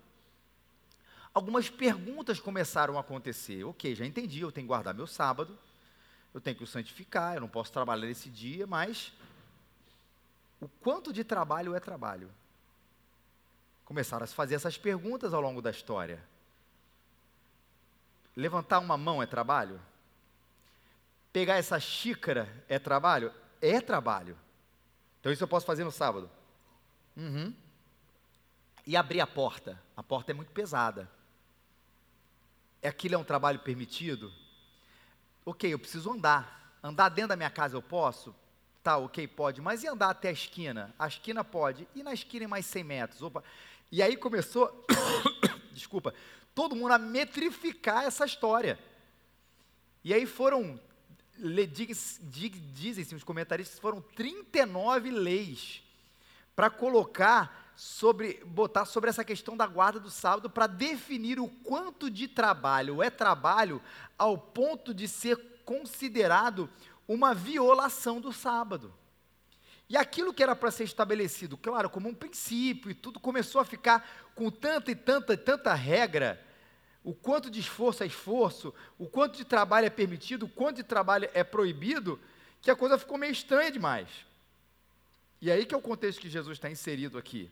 algumas 1.33 1.69
perguntas 1.69 2.39
começaram 2.39 2.97
a 2.97 3.01
acontecer. 3.01 3.65
Ok, 3.65 3.93
já 3.93 4.05
entendi, 4.05 4.39
eu 4.39 4.53
tenho 4.53 4.65
que 4.65 4.69
guardar 4.69 4.93
meu 4.93 5.05
sábado, 5.05 5.59
eu 6.33 6.41
tenho 6.41 6.55
que 6.55 6.63
o 6.63 6.67
santificar, 6.67 7.35
eu 7.35 7.41
não 7.41 7.49
posso 7.49 7.71
trabalhar 7.71 8.07
nesse 8.07 8.29
dia, 8.29 8.67
mas 8.67 9.11
o 10.59 10.67
quanto 10.67 11.11
de 11.11 11.23
trabalho 11.23 11.75
é 11.75 11.79
trabalho? 11.79 12.29
Começaram 13.85 14.23
a 14.23 14.27
se 14.27 14.35
fazer 14.35 14.55
essas 14.55 14.77
perguntas 14.77 15.33
ao 15.33 15.41
longo 15.41 15.61
da 15.61 15.71
história. 15.71 16.23
Levantar 18.35 18.79
uma 18.79 18.97
mão 18.97 19.23
é 19.23 19.25
trabalho? 19.25 19.81
Pegar 21.33 21.55
essa 21.55 21.79
xícara 21.79 22.47
é 22.67 22.77
trabalho? 22.77 23.33
É 23.61 23.81
trabalho. 23.81 24.37
Então 25.19 25.31
isso 25.31 25.43
eu 25.43 25.47
posso 25.47 25.65
fazer 25.65 25.83
no 25.83 25.91
sábado. 25.91 26.29
Uhum. 27.17 27.53
E 28.85 28.95
abrir 28.95 29.21
a 29.21 29.27
porta. 29.27 29.81
A 29.95 30.03
porta 30.03 30.31
é 30.31 30.33
muito 30.33 30.51
pesada. 30.51 31.09
Aquilo 32.83 33.15
é 33.15 33.17
um 33.17 33.23
trabalho 33.23 33.59
permitido? 33.59 34.31
Ok, 35.49 35.73
eu 35.73 35.79
preciso 35.79 36.11
andar. 36.11 36.77
Andar 36.83 37.09
dentro 37.09 37.29
da 37.29 37.35
minha 37.35 37.49
casa 37.49 37.75
eu 37.75 37.81
posso? 37.81 38.35
Tá, 38.83 38.97
ok, 38.97 39.27
pode. 39.27 39.61
Mas 39.61 39.83
e 39.83 39.87
andar 39.87 40.11
até 40.11 40.29
a 40.29 40.31
esquina? 40.31 40.93
A 40.99 41.07
esquina 41.07 41.43
pode. 41.43 41.87
E 41.95 42.03
na 42.03 42.13
esquina 42.13 42.45
em 42.45 42.47
mais 42.47 42.67
100 42.67 42.83
metros? 42.83 43.21
Opa. 43.23 43.43
E 43.91 44.03
aí 44.03 44.15
começou, 44.15 44.85
desculpa, 45.73 46.13
todo 46.53 46.75
mundo 46.75 46.91
a 46.91 46.99
metrificar 46.99 48.03
essa 48.03 48.27
história. 48.27 48.77
E 50.03 50.13
aí 50.13 50.27
foram 50.27 50.79
dizem-se 51.35 53.15
os 53.15 53.23
comentaristas, 53.23 53.79
foram 53.79 54.01
39 54.01 55.09
leis 55.09 55.81
para 56.55 56.69
colocar 56.69 57.68
sobre, 57.79 58.43
botar 58.45 58.83
sobre 58.83 59.09
essa 59.09 59.23
questão 59.23 59.55
da 59.55 59.65
guarda 59.65 60.01
do 60.01 60.11
sábado 60.11 60.49
para 60.49 60.67
definir 60.67 61.39
o 61.39 61.47
quanto 61.47 62.11
de 62.11 62.27
trabalho 62.27 63.01
é 63.01 63.09
trabalho 63.09 63.81
ao 64.17 64.37
ponto 64.37 64.93
de 64.93 65.07
ser 65.07 65.37
considerado 65.63 66.69
uma 67.07 67.33
violação 67.33 68.19
do 68.19 68.33
sábado. 68.33 68.93
E 69.87 69.95
aquilo 69.95 70.33
que 70.33 70.43
era 70.43 70.57
para 70.57 70.71
ser 70.71 70.83
estabelecido, 70.83 71.55
claro, 71.55 71.89
como 71.89 72.09
um 72.09 72.13
princípio 72.13 72.91
e 72.91 72.93
tudo 72.93 73.17
começou 73.17 73.61
a 73.61 73.65
ficar 73.65 74.29
com 74.35 74.51
tanta 74.51 74.91
e 74.91 74.95
tanta 74.95 75.33
e 75.33 75.37
tanta 75.37 75.73
regra, 75.73 76.45
o 77.01 77.13
quanto 77.13 77.49
de 77.49 77.61
esforço 77.61 78.03
é 78.03 78.07
esforço, 78.07 78.73
o 78.97 79.07
quanto 79.07 79.37
de 79.37 79.45
trabalho 79.45 79.87
é 79.87 79.89
permitido, 79.89 80.47
o 80.47 80.49
quanto 80.49 80.75
de 80.75 80.83
trabalho 80.83 81.29
é 81.33 81.45
proibido, 81.45 82.19
que 82.61 82.69
a 82.69 82.75
coisa 82.75 82.97
ficou 82.97 83.17
meio 83.17 83.31
estranha 83.31 83.71
demais. 83.71 84.09
E 85.41 85.49
aí 85.49 85.65
que 85.65 85.73
é 85.73 85.77
o 85.77 85.81
contexto 85.81 86.19
que 86.19 86.29
Jesus 86.29 86.57
está 86.57 86.69
inserido 86.69 87.17
aqui. 87.17 87.49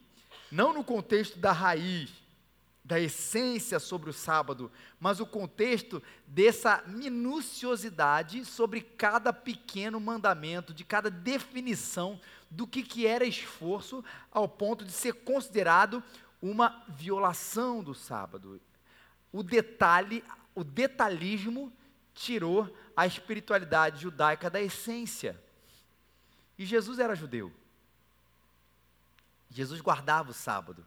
Não 0.51 0.73
no 0.73 0.83
contexto 0.83 1.37
da 1.37 1.51
raiz, 1.51 2.09
da 2.87 2.97
essência 2.99 3.79
sobre 3.79 4.09
o 4.09 4.13
sábado, 4.13 4.71
mas 4.97 5.19
o 5.19 5.25
contexto 5.25 6.01
dessa 6.25 6.81
minuciosidade 6.87 8.45
sobre 8.45 8.79
cada 8.79 9.33
pequeno 9.33 9.99
mandamento, 9.99 10.73
de 10.73 10.85
cada 10.85 11.09
definição 11.09 12.17
do 12.49 12.65
que, 12.65 12.81
que 12.81 13.05
era 13.05 13.25
esforço, 13.25 14.01
ao 14.31 14.47
ponto 14.47 14.85
de 14.85 14.91
ser 14.93 15.13
considerado 15.13 16.01
uma 16.41 16.81
violação 16.87 17.83
do 17.83 17.93
sábado. 17.93 18.61
O 19.33 19.43
detalhe, 19.43 20.23
o 20.55 20.63
detalhismo 20.63 21.73
tirou 22.13 22.73
a 22.95 23.05
espiritualidade 23.05 24.01
judaica 24.01 24.49
da 24.49 24.61
essência. 24.61 25.37
E 26.57 26.65
Jesus 26.65 26.99
era 26.99 27.15
judeu. 27.15 27.51
Jesus 29.57 29.81
guardava 29.81 30.29
o 30.29 30.35
sábado. 30.35 30.85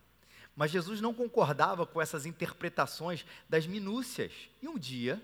Mas 0.55 0.71
Jesus 0.71 1.01
não 1.01 1.13
concordava 1.13 1.85
com 1.85 2.01
essas 2.01 2.25
interpretações 2.25 3.25
das 3.49 3.67
minúcias. 3.67 4.33
E 4.63 4.69
um 4.69 4.79
dia, 4.79 5.21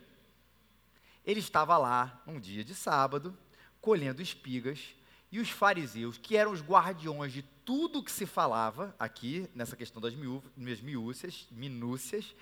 ele 1.24 1.38
estava 1.38 1.78
lá, 1.78 2.20
um 2.26 2.40
dia 2.40 2.64
de 2.64 2.74
sábado, 2.74 3.36
colhendo 3.80 4.20
espigas, 4.20 4.96
e 5.30 5.38
os 5.38 5.50
fariseus, 5.50 6.18
que 6.18 6.36
eram 6.36 6.52
os 6.52 6.60
guardiões 6.60 7.32
de 7.32 7.42
tudo 7.64 8.02
que 8.02 8.10
se 8.10 8.26
falava 8.26 8.94
aqui, 8.98 9.48
nessa 9.54 9.76
questão 9.76 10.00
das 10.00 10.14
minúcias, 10.14 11.46
minúcias, 11.50 12.34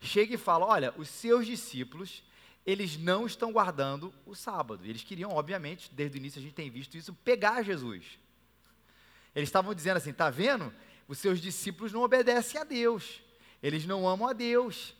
chega 0.00 0.34
e 0.34 0.38
fala: 0.38 0.66
Olha, 0.66 0.94
os 0.96 1.08
seus 1.08 1.46
discípulos, 1.46 2.22
eles 2.64 2.96
não 2.96 3.26
estão 3.26 3.52
guardando 3.52 4.12
o 4.24 4.34
sábado. 4.34 4.84
Eles 4.84 5.02
queriam, 5.02 5.30
obviamente, 5.32 5.90
desde 5.92 6.16
o 6.16 6.18
início 6.18 6.38
a 6.38 6.42
gente 6.42 6.54
tem 6.54 6.70
visto 6.70 6.96
isso, 6.96 7.12
pegar 7.24 7.62
Jesus. 7.62 8.18
Eles 9.34 9.48
estavam 9.48 9.74
dizendo 9.74 9.96
assim: 9.96 10.10
Está 10.10 10.30
vendo? 10.30 10.72
os 11.12 11.18
seus 11.18 11.40
discípulos 11.40 11.92
não 11.92 12.02
obedecem 12.02 12.58
a 12.58 12.64
Deus, 12.64 13.20
eles 13.62 13.84
não 13.84 14.08
amam 14.08 14.28
a 14.28 14.32
Deus. 14.32 14.96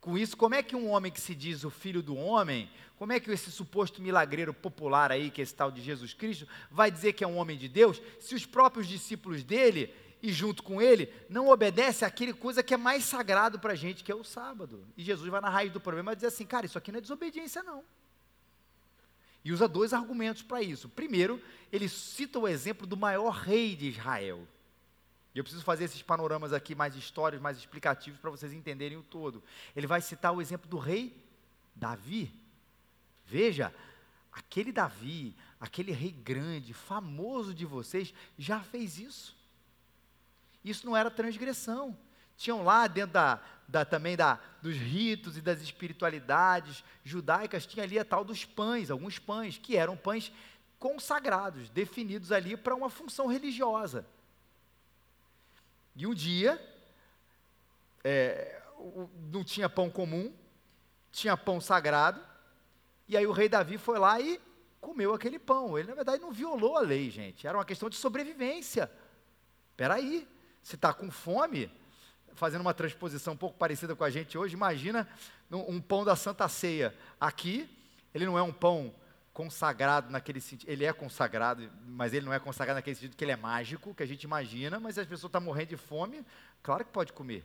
Com 0.00 0.18
isso, 0.18 0.36
como 0.36 0.56
é 0.56 0.62
que 0.62 0.74
um 0.74 0.90
homem 0.90 1.12
que 1.12 1.20
se 1.20 1.36
diz 1.36 1.62
o 1.62 1.70
filho 1.70 2.02
do 2.02 2.16
homem, 2.16 2.68
como 2.96 3.12
é 3.12 3.20
que 3.20 3.30
esse 3.30 3.52
suposto 3.52 4.02
milagreiro 4.02 4.52
popular 4.52 5.12
aí, 5.12 5.30
que 5.30 5.40
é 5.40 5.44
esse 5.44 5.54
tal 5.54 5.70
de 5.70 5.80
Jesus 5.80 6.12
Cristo, 6.12 6.48
vai 6.68 6.90
dizer 6.90 7.12
que 7.12 7.22
é 7.22 7.26
um 7.26 7.36
homem 7.36 7.56
de 7.56 7.68
Deus, 7.68 8.02
se 8.18 8.34
os 8.34 8.44
próprios 8.44 8.88
discípulos 8.88 9.44
dele, 9.44 9.94
e 10.20 10.32
junto 10.32 10.64
com 10.64 10.82
ele, 10.82 11.12
não 11.28 11.48
obedecem 11.48 12.06
àquele 12.06 12.32
coisa 12.32 12.62
que 12.62 12.74
é 12.74 12.76
mais 12.76 13.04
sagrado 13.04 13.60
para 13.60 13.74
a 13.74 13.76
gente, 13.76 14.02
que 14.02 14.10
é 14.10 14.14
o 14.14 14.24
sábado. 14.24 14.84
E 14.96 15.04
Jesus 15.04 15.30
vai 15.30 15.40
na 15.40 15.48
raiz 15.48 15.72
do 15.72 15.80
problema 15.80 16.12
e 16.12 16.16
diz 16.16 16.24
assim, 16.24 16.44
cara, 16.44 16.66
isso 16.66 16.78
aqui 16.78 16.90
não 16.90 16.98
é 16.98 17.00
desobediência 17.00 17.62
não. 17.62 17.84
E 19.44 19.52
usa 19.52 19.66
dois 19.66 19.92
argumentos 19.92 20.42
para 20.42 20.62
isso. 20.62 20.88
Primeiro, 20.88 21.42
ele 21.72 21.88
cita 21.88 22.38
o 22.38 22.46
exemplo 22.46 22.86
do 22.86 22.96
maior 22.96 23.30
rei 23.30 23.74
de 23.74 23.88
Israel, 23.88 24.46
e 25.34 25.38
eu 25.38 25.44
preciso 25.44 25.64
fazer 25.64 25.84
esses 25.84 26.02
panoramas 26.02 26.52
aqui 26.52 26.74
mais 26.74 26.94
históricos, 26.94 27.42
mais 27.42 27.56
explicativos, 27.56 28.20
para 28.20 28.30
vocês 28.30 28.52
entenderem 28.52 28.98
o 28.98 29.02
todo. 29.02 29.42
Ele 29.74 29.86
vai 29.86 30.00
citar 30.00 30.32
o 30.32 30.42
exemplo 30.42 30.68
do 30.68 30.78
rei 30.78 31.16
Davi. 31.74 32.30
Veja, 33.24 33.74
aquele 34.30 34.70
Davi, 34.70 35.34
aquele 35.58 35.90
rei 35.90 36.10
grande, 36.10 36.74
famoso 36.74 37.54
de 37.54 37.64
vocês, 37.64 38.12
já 38.36 38.60
fez 38.60 38.98
isso. 38.98 39.34
Isso 40.62 40.84
não 40.84 40.96
era 40.96 41.10
transgressão. 41.10 41.96
Tinham 42.36 42.62
lá 42.62 42.86
dentro 42.86 43.12
da, 43.12 43.40
da, 43.68 43.84
também 43.84 44.16
da, 44.16 44.38
dos 44.60 44.76
ritos 44.76 45.36
e 45.36 45.40
das 45.40 45.60
espiritualidades 45.62 46.84
judaicas, 47.04 47.66
tinha 47.66 47.84
ali 47.84 47.98
a 47.98 48.04
tal 48.04 48.24
dos 48.24 48.44
pães, 48.44 48.90
alguns 48.90 49.18
pães, 49.18 49.58
que 49.58 49.76
eram 49.76 49.96
pães 49.96 50.32
consagrados, 50.78 51.70
definidos 51.70 52.32
ali 52.32 52.56
para 52.56 52.74
uma 52.74 52.90
função 52.90 53.26
religiosa. 53.26 54.06
E 55.94 56.06
um 56.06 56.14
dia, 56.14 56.60
é, 58.02 58.60
não 59.30 59.44
tinha 59.44 59.68
pão 59.68 59.90
comum, 59.90 60.34
tinha 61.10 61.36
pão 61.36 61.60
sagrado, 61.60 62.20
e 63.08 63.16
aí 63.16 63.26
o 63.26 63.32
rei 63.32 63.48
Davi 63.48 63.78
foi 63.78 63.98
lá 63.98 64.20
e 64.20 64.40
comeu 64.80 65.14
aquele 65.14 65.38
pão. 65.38 65.78
Ele, 65.78 65.88
na 65.88 65.94
verdade, 65.94 66.22
não 66.22 66.32
violou 66.32 66.76
a 66.76 66.80
lei, 66.80 67.10
gente, 67.10 67.46
era 67.46 67.56
uma 67.56 67.64
questão 67.64 67.88
de 67.88 67.96
sobrevivência. 67.96 68.90
Espera 69.70 69.94
aí, 69.94 70.28
se 70.62 70.74
está 70.74 70.92
com 70.92 71.10
fome, 71.10 71.70
fazendo 72.34 72.60
uma 72.60 72.74
transposição 72.74 73.34
um 73.34 73.36
pouco 73.36 73.56
parecida 73.56 73.94
com 73.94 74.04
a 74.04 74.10
gente 74.10 74.36
hoje, 74.36 74.54
imagina 74.54 75.08
um, 75.50 75.80
pão 75.80 76.04
da 76.04 76.16
Santa 76.16 76.48
Ceia. 76.48 76.94
Aqui, 77.20 77.68
ele 78.14 78.26
não 78.26 78.38
é 78.38 78.42
um 78.42 78.52
pão 78.52 78.94
consagrado 79.32 80.10
naquele 80.10 80.40
sentido. 80.40 80.68
Ele 80.68 80.84
é 80.84 80.92
consagrado, 80.92 81.70
mas 81.86 82.12
ele 82.12 82.26
não 82.26 82.32
é 82.32 82.38
consagrado 82.38 82.76
naquele 82.76 82.96
sentido 82.96 83.16
que 83.16 83.24
ele 83.24 83.32
é 83.32 83.36
mágico, 83.36 83.94
que 83.94 84.02
a 84.02 84.06
gente 84.06 84.24
imagina, 84.24 84.78
mas 84.78 84.98
as 84.98 85.06
pessoas 85.06 85.28
estão 85.28 85.40
morrendo 85.40 85.68
de 85.68 85.76
fome, 85.76 86.24
claro 86.62 86.84
que 86.84 86.90
pode 86.90 87.12
comer. 87.12 87.44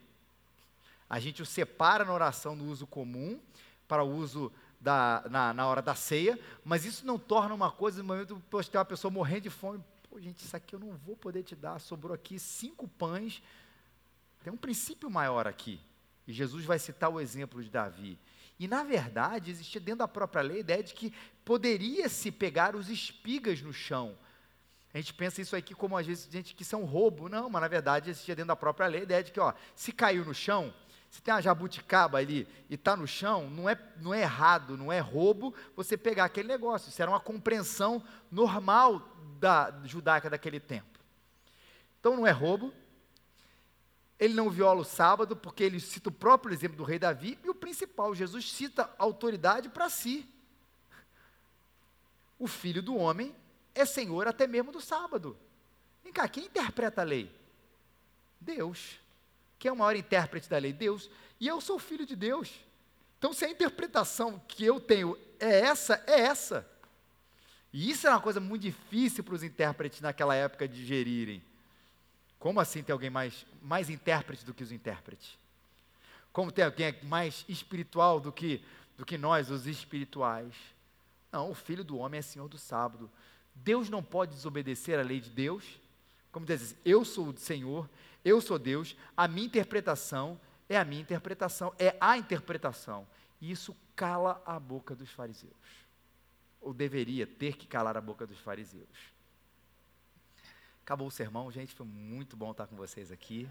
A 1.10 1.20
gente 1.20 1.41
o 1.41 1.46
separa 1.46 2.03
na 2.03 2.13
oração 2.13 2.56
no 2.56 2.65
uso 2.65 2.86
comum, 2.86 3.39
para 3.88 4.03
o 4.03 4.13
uso 4.13 4.51
da, 4.79 5.24
na, 5.29 5.53
na 5.53 5.67
hora 5.67 5.82
da 5.82 5.96
ceia, 5.96 6.38
mas 6.63 6.86
isso 6.86 7.06
não 7.06 7.17
torna 7.17 7.56
uma 7.56 7.72
coisa, 7.72 8.00
no 8.00 8.03
momento 8.03 8.36
que 8.36 8.70
tem 8.70 8.79
uma 8.79 8.86
pessoa 8.86 9.10
morrendo 9.10 9.41
de 9.41 9.50
fome, 9.50 9.82
pô, 10.10 10.20
gente, 10.20 10.44
isso 10.44 10.56
aqui 10.56 10.75
eu 10.75 10.79
não 10.79 10.91
vou 10.91 11.15
poder 11.15 11.44
te 11.44 11.56
dar, 11.56 11.79
sobrou 11.79 12.13
aqui 12.13 12.38
cinco 12.38 12.88
pães. 12.88 13.41
Tem 14.48 14.54
um 14.54 14.56
princípio 14.56 15.10
maior 15.10 15.46
aqui. 15.46 15.77
E 16.25 16.32
Jesus 16.32 16.63
vai 16.63 16.80
citar 16.80 17.10
o 17.10 17.20
exemplo 17.20 17.62
de 17.62 17.70
Davi. 17.70 18.18
E, 18.58 18.66
na 18.66 18.82
verdade, 18.82 19.51
existia 19.51 19.82
dentro 19.82 20.00
da 20.00 20.08
própria 20.08 20.42
lei 20.42 20.56
a 20.56 20.60
ideia 20.62 20.82
de 20.82 20.94
que 20.94 21.13
poderia-se 21.44 22.32
pegar 22.32 22.74
os 22.74 22.89
espigas 22.89 23.62
no 23.62 23.74
chão. 23.74 24.18
A 24.94 25.00
gente 25.00 25.13
pensa 25.13 25.42
isso 25.42 25.54
aqui 25.54 25.75
como, 25.75 25.98
às 25.98 26.08
vezes, 26.08 26.32
gente 26.32 26.56
que 26.56 26.63
isso 26.63 26.77
é 26.77 26.82
roubo. 26.82 27.27
Não, 27.27 27.50
mas, 27.50 27.62
na 27.62 27.68
verdade, 27.68 28.10
existia 28.10 28.38
dentro 28.38 28.48
da 28.48 28.56
própria 28.56 28.88
lei 28.88 29.01
a 29.01 29.04
ideia 29.04 29.22
de 29.22 29.34
que, 29.34 29.39
ó, 29.42 29.54
se 29.75 29.92
caiu 29.92 30.24
no 30.24 30.34
chão, 30.34 30.74
se 31.10 31.22
tem 31.22 31.34
uma 31.34 31.42
jabuticaba 31.42 32.20
ali 32.20 32.48
e 32.70 32.75
está 32.75 32.96
no 32.96 33.06
chão, 33.06 33.50
não 33.50 33.68
é, 33.68 33.77
não 34.00 34.13
é 34.13 34.22
errado, 34.22 34.77
não 34.77 34.94
é 34.94 35.00
roubo 35.01 35.54
você 35.75 35.98
pegar 35.98 36.24
aquele 36.24 36.48
negócio. 36.48 36.88
Isso 36.88 37.01
era 37.01 37.12
uma 37.12 37.20
compreensão 37.20 38.01
normal 38.32 39.13
da 39.42 39.77
judaica 39.84 40.30
daquele 40.30 40.62
tempo. 40.62 40.98
Então, 42.00 42.16
não 42.16 42.25
é 42.25 42.32
roubo, 42.32 42.74
ele 44.19 44.33
não 44.33 44.50
viola 44.50 44.81
o 44.81 44.86
sábado, 44.86 45.36
porque 45.36 45.63
ele 45.63 45.79
cita 45.79 46.09
o 46.09 46.12
próprio 46.12 46.53
exemplo 46.53 46.77
do 46.77 46.83
rei 46.83 46.97
Davi, 46.97 47.38
e 47.43 47.50
o 47.50 47.55
principal, 47.55 48.15
Jesus 48.15 48.51
cita 48.51 48.89
autoridade 48.97 49.69
para 49.69 49.89
si. 49.89 50.27
O 52.39 52.47
filho 52.47 52.81
do 52.81 52.95
homem 52.95 53.36
é 53.74 53.86
senhor 53.86 54.27
até 54.27 54.47
mesmo 54.47 54.71
do 54.71 54.81
sábado. 54.81 55.38
Vem 56.03 56.12
cá, 56.12 56.27
quem 56.27 56.45
interpreta 56.45 57.01
a 57.01 57.03
lei? 57.03 57.31
Deus. 58.39 59.00
Quem 59.59 59.69
é 59.69 59.71
o 59.71 59.77
maior 59.77 59.95
intérprete 59.95 60.50
da 60.50 60.57
lei? 60.57 60.74
Deus. 60.74 61.09
E 61.39 61.47
eu 61.47 61.59
sou 61.62 61.77
filho 61.77 62.05
de 62.05 62.15
Deus. 62.15 62.51
Então, 63.17 63.33
se 63.33 63.45
a 63.45 63.50
interpretação 63.50 64.41
que 64.47 64.63
eu 64.63 64.79
tenho 64.79 65.17
é 65.39 65.59
essa, 65.62 66.03
é 66.07 66.21
essa. 66.21 66.67
E 67.74 67.89
isso 67.89 68.07
é 68.07 68.09
uma 68.09 68.21
coisa 68.21 68.39
muito 68.39 68.62
difícil 68.63 69.24
para 69.24 69.33
os 69.36 69.43
intérpretes 69.43 70.01
naquela 70.01 70.36
época 70.36 70.67
digerirem. 70.67 71.43
Como 72.39 72.60
assim 72.60 72.84
tem 72.84 72.94
alguém 72.94 73.10
mais, 73.10 73.46
mais 73.62 73.89
intérprete 73.89 74.46
do 74.46 74.53
que 74.53 74.63
os 74.63 74.72
intérpretes? 74.72 75.38
Como 76.32 76.51
tem 76.51 76.65
alguém 76.65 76.96
mais 77.03 77.44
espiritual 77.50 78.20
do 78.20 78.32
que, 78.32 78.63
do 78.98 79.06
que 79.06 79.17
nós, 79.17 79.50
os 79.50 79.65
espirituais? 79.65 80.53
Não, 81.32 81.50
o 81.50 81.56
filho 81.56 81.84
do 81.84 81.98
homem 81.98 82.20
é 82.20 82.22
senhor 82.22 82.48
do 82.48 82.58
sábado. 82.58 83.10
Deus 83.56 83.89
não 83.89 84.03
pode 84.03 84.36
desobedecer 84.36 85.00
à 85.00 85.01
lei 85.01 85.20
de 85.20 85.29
Deus. 85.29 85.63
Como 86.32 86.46
diz, 86.46 86.75
eu 86.86 87.03
sou 87.03 87.29
o 87.29 87.38
Senhor, 87.38 87.89
eu 88.24 88.39
sou 88.39 88.60
Deus, 88.60 88.96
a 89.15 89.27
minha 89.27 89.48
interpretação 89.48 90.39
é 90.70 90.77
a 90.77 90.86
minha 90.86 91.01
interpretação, 91.01 91.74
é 91.79 91.96
a 92.00 92.17
interpretação. 92.17 93.08
E 93.39 93.51
isso 93.51 93.75
cala 93.96 94.41
a 94.46 94.60
boca 94.60 94.96
dos 94.96 95.10
fariseus. 95.10 95.53
Ou 96.62 96.74
deveria 96.74 97.25
ter 97.25 97.56
que 97.56 97.65
calar 97.65 97.98
a 97.98 98.01
boca 98.01 98.27
dos 98.27 98.39
fariseus. 98.39 99.16
Acabou 100.88 101.10
o 101.10 101.12
sermão, 101.12 101.51
gente. 101.51 101.75
Foi 101.75 101.86
muito 101.86 102.38
bom 102.38 102.51
estar 102.51 102.65
com 102.65 102.77
vocês 102.77 103.12
aqui. 103.12 103.46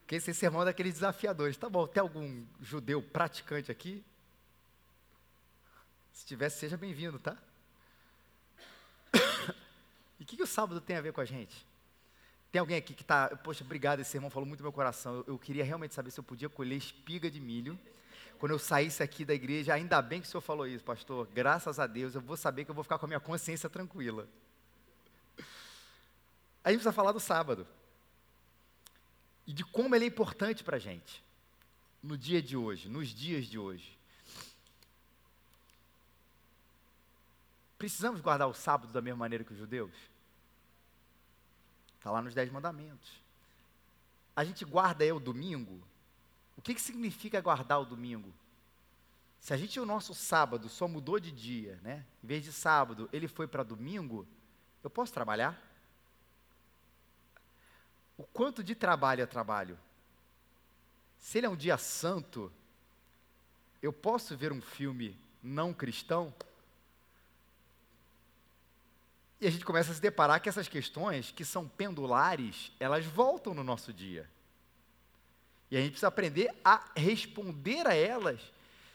Porque 0.00 0.14
esse 0.14 0.32
sermão 0.32 0.62
é 0.62 0.64
daqueles 0.64 0.94
desafiadores. 0.94 1.54
Tá 1.58 1.68
bom, 1.68 1.86
tem 1.86 2.00
algum 2.00 2.42
judeu 2.62 3.02
praticante 3.02 3.70
aqui? 3.70 4.02
Se 6.14 6.24
tivesse, 6.24 6.60
seja 6.60 6.78
bem-vindo, 6.78 7.18
tá? 7.18 7.36
e 10.18 10.22
o 10.22 10.26
que, 10.26 10.34
que 10.34 10.42
o 10.42 10.46
sábado 10.46 10.80
tem 10.80 10.96
a 10.96 11.02
ver 11.02 11.12
com 11.12 11.20
a 11.20 11.26
gente? 11.26 11.66
Tem 12.50 12.58
alguém 12.58 12.78
aqui 12.78 12.94
que 12.94 13.02
está, 13.02 13.36
poxa, 13.36 13.62
obrigado, 13.62 14.00
esse 14.00 14.16
irmão 14.16 14.30
falou 14.30 14.46
muito 14.46 14.60
no 14.60 14.64
meu 14.64 14.72
coração. 14.72 15.16
Eu, 15.16 15.24
eu, 15.34 15.38
queria 15.38 15.62
realmente 15.62 15.94
saber 15.94 16.10
se 16.10 16.18
eu 16.18 16.24
podia 16.24 16.48
colher 16.48 16.76
espiga 16.76 17.30
de 17.30 17.38
milho. 17.38 17.78
Quando 18.40 18.52
eu 18.52 18.58
saísse 18.58 19.02
aqui 19.02 19.22
da 19.22 19.34
igreja, 19.34 19.74
ainda 19.74 20.00
bem 20.00 20.18
que 20.18 20.26
o 20.26 20.30
senhor 20.30 20.40
falou 20.40 20.66
isso, 20.66 20.82
pastor. 20.82 21.28
Graças 21.30 21.78
a 21.78 21.86
Deus, 21.86 22.14
eu 22.14 22.22
vou 22.22 22.38
saber 22.38 22.64
que 22.64 22.70
eu 22.70 22.74
vou 22.74 22.82
ficar 22.82 22.98
com 22.98 23.04
a 23.04 23.08
minha 23.08 23.20
consciência 23.20 23.68
tranquila. 23.68 24.26
A 26.64 26.70
gente 26.70 26.78
precisa 26.78 26.90
falar 26.90 27.12
do 27.12 27.20
sábado. 27.20 27.68
E 29.46 29.52
de 29.52 29.62
como 29.62 29.94
ele 29.94 30.06
é 30.06 30.08
importante 30.08 30.64
para 30.64 30.78
a 30.78 30.80
gente. 30.80 31.22
No 32.02 32.16
dia 32.16 32.40
de 32.40 32.56
hoje, 32.56 32.88
nos 32.88 33.08
dias 33.08 33.44
de 33.44 33.58
hoje. 33.58 33.98
Precisamos 37.76 38.22
guardar 38.22 38.48
o 38.48 38.54
sábado 38.54 38.90
da 38.90 39.02
mesma 39.02 39.18
maneira 39.18 39.44
que 39.44 39.52
os 39.52 39.58
judeus? 39.58 39.92
Está 41.98 42.10
lá 42.10 42.22
nos 42.22 42.32
Dez 42.32 42.50
Mandamentos. 42.50 43.20
A 44.34 44.44
gente 44.44 44.64
guarda 44.64 45.04
aí 45.04 45.12
o 45.12 45.20
domingo. 45.20 45.89
O 46.60 46.62
que, 46.62 46.74
que 46.74 46.82
significa 46.82 47.40
guardar 47.40 47.80
o 47.80 47.86
domingo? 47.86 48.30
Se 49.40 49.54
a 49.54 49.56
gente, 49.56 49.80
o 49.80 49.86
nosso 49.86 50.14
sábado 50.14 50.68
só 50.68 50.86
mudou 50.86 51.18
de 51.18 51.32
dia, 51.32 51.80
né? 51.82 52.04
Em 52.22 52.26
vez 52.26 52.44
de 52.44 52.52
sábado, 52.52 53.08
ele 53.14 53.26
foi 53.26 53.48
para 53.48 53.62
domingo, 53.62 54.26
eu 54.84 54.90
posso 54.90 55.10
trabalhar? 55.10 55.58
O 58.14 58.24
quanto 58.24 58.62
de 58.62 58.74
trabalho 58.74 59.22
é 59.22 59.26
trabalho? 59.26 59.78
Se 61.18 61.38
ele 61.38 61.46
é 61.46 61.48
um 61.48 61.56
dia 61.56 61.78
santo, 61.78 62.52
eu 63.80 63.90
posso 63.90 64.36
ver 64.36 64.52
um 64.52 64.60
filme 64.60 65.18
não 65.42 65.72
cristão? 65.72 66.30
E 69.40 69.46
a 69.46 69.50
gente 69.50 69.64
começa 69.64 69.92
a 69.92 69.94
se 69.94 70.00
deparar 70.02 70.42
que 70.42 70.48
essas 70.50 70.68
questões, 70.68 71.30
que 71.30 71.42
são 71.42 71.66
pendulares, 71.66 72.70
elas 72.78 73.06
voltam 73.06 73.54
no 73.54 73.64
nosso 73.64 73.94
dia. 73.94 74.28
E 75.70 75.76
a 75.76 75.80
gente 75.80 75.92
precisa 75.92 76.08
aprender 76.08 76.50
a 76.64 76.84
responder 76.96 77.86
a 77.86 77.94
elas 77.94 78.40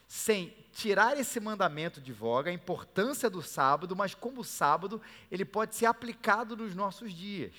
sem 0.07 0.53
tirar 0.71 1.17
esse 1.17 1.39
mandamento 1.39 2.01
de 2.01 2.11
voga, 2.11 2.51
a 2.51 2.53
importância 2.53 3.29
do 3.29 3.41
sábado, 3.41 3.95
mas 3.95 4.13
como 4.13 4.41
o 4.41 4.43
sábado 4.43 5.01
ele 5.31 5.45
pode 5.45 5.75
ser 5.75 5.85
aplicado 5.85 6.55
nos 6.55 6.75
nossos 6.75 7.13
dias. 7.13 7.53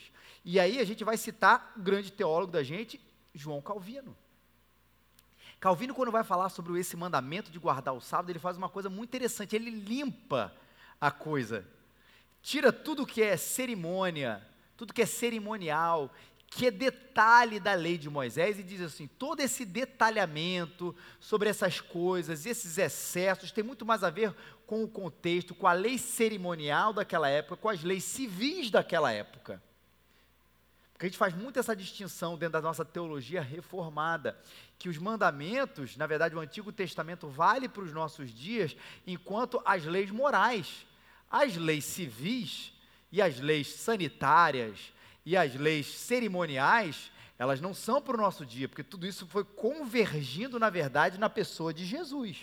E 0.45 0.61
aí 0.61 0.79
a 0.79 0.85
gente 0.85 1.03
vai 1.03 1.17
citar 1.17 1.73
o 1.77 1.81
grande 1.81 2.13
teólogo 2.13 2.53
da 2.53 2.63
gente, 2.63 3.01
João 3.35 3.61
Calvino. 3.61 4.17
Calvino, 5.59 5.95
quando 5.95 6.13
vai 6.13 6.23
falar 6.23 6.51
sobre 6.51 6.79
esse 6.79 6.97
mandamento 6.97 7.51
de 7.51 7.59
guardar 7.59 7.95
o 7.95 8.01
sábado, 8.01 8.31
ele 8.31 8.39
faz 8.39 8.57
uma 8.57 8.69
coisa 8.69 8.91
muito 8.91 9.09
interessante, 9.09 9.57
ele 9.57 9.71
limpa 9.71 10.53
a 11.01 11.11
coisa 11.11 11.67
tira 12.47 12.73
tudo 12.73 13.05
que 13.05 13.21
é 13.21 13.37
cerimônia, 13.37 14.41
tudo 14.77 14.95
que 14.95 15.03
é 15.03 15.07
cerimonial, 15.07 16.15
que 16.49 16.67
é 16.67 16.71
detalhe 16.71 17.59
da 17.59 17.75
lei 17.75 17.99
de 17.99 18.09
Moisés 18.09 18.59
e 18.59 18.63
diz 18.63 18.81
assim: 18.81 19.07
todo 19.07 19.41
esse 19.41 19.65
detalhamento 19.65 20.95
sobre 21.21 21.49
essas 21.49 21.81
coisas, 21.81 22.47
esses 22.47 22.79
excessos, 22.79 23.53
tem 23.53 23.65
muito 23.65 23.85
mais 23.85 24.03
a 24.05 24.11
ver 24.11 24.35
com 24.67 24.83
o 24.83 24.89
contexto, 24.89 25.55
com 25.55 25.67
a 25.67 25.73
lei 25.73 25.99
cerimonial 25.99 26.93
daquela 26.93 27.29
época, 27.29 27.57
com 27.57 27.69
as 27.69 27.83
leis 27.83 28.05
civis 28.05 28.71
daquela 28.71 29.13
época. 29.13 29.63
Porque 30.93 31.07
a 31.07 31.09
gente 31.09 31.19
faz 31.19 31.35
muito 31.35 31.59
essa 31.59 31.77
distinção 31.77 32.39
dentro 32.39 32.55
da 32.55 32.63
nossa 32.63 32.83
teologia 32.85 33.43
reformada, 33.43 34.39
que 34.79 34.89
os 34.89 34.97
mandamentos, 34.97 35.95
na 35.97 36.07
verdade, 36.07 36.35
o 36.35 36.41
Antigo 36.41 36.73
Testamento 36.73 37.29
vale 37.29 37.69
para 37.69 37.83
os 37.83 37.93
nossos 37.93 38.31
dias, 38.31 38.75
enquanto 39.07 39.61
as 39.65 39.85
leis 39.85 40.11
morais 40.11 40.87
as 41.31 41.57
leis 41.57 41.85
civis 41.85 42.73
e 43.11 43.21
as 43.21 43.39
leis 43.41 43.69
sanitárias 43.69 44.93
e 45.27 45.37
as 45.37 45.53
leis 45.57 45.89
cerimoniais, 45.89 47.11
elas 47.37 47.61
não 47.61 47.75
são 47.75 48.01
para 48.01 48.17
o 48.17 48.21
nosso 48.21 48.47
dia, 48.47 48.69
porque 48.69 48.85
tudo 48.85 49.05
isso 49.05 49.27
foi 49.27 49.43
convergindo, 49.45 50.57
na 50.57 50.71
verdade, 50.71 51.19
na 51.19 51.29
pessoa 51.29 51.75
de 51.75 51.85
Jesus. 51.85 52.39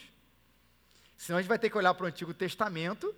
Senão 1.16 1.40
a 1.40 1.42
gente 1.42 1.48
vai 1.48 1.58
ter 1.58 1.70
que 1.70 1.78
olhar 1.78 1.94
para 1.94 2.04
o 2.04 2.08
Antigo 2.08 2.34
Testamento, 2.34 3.16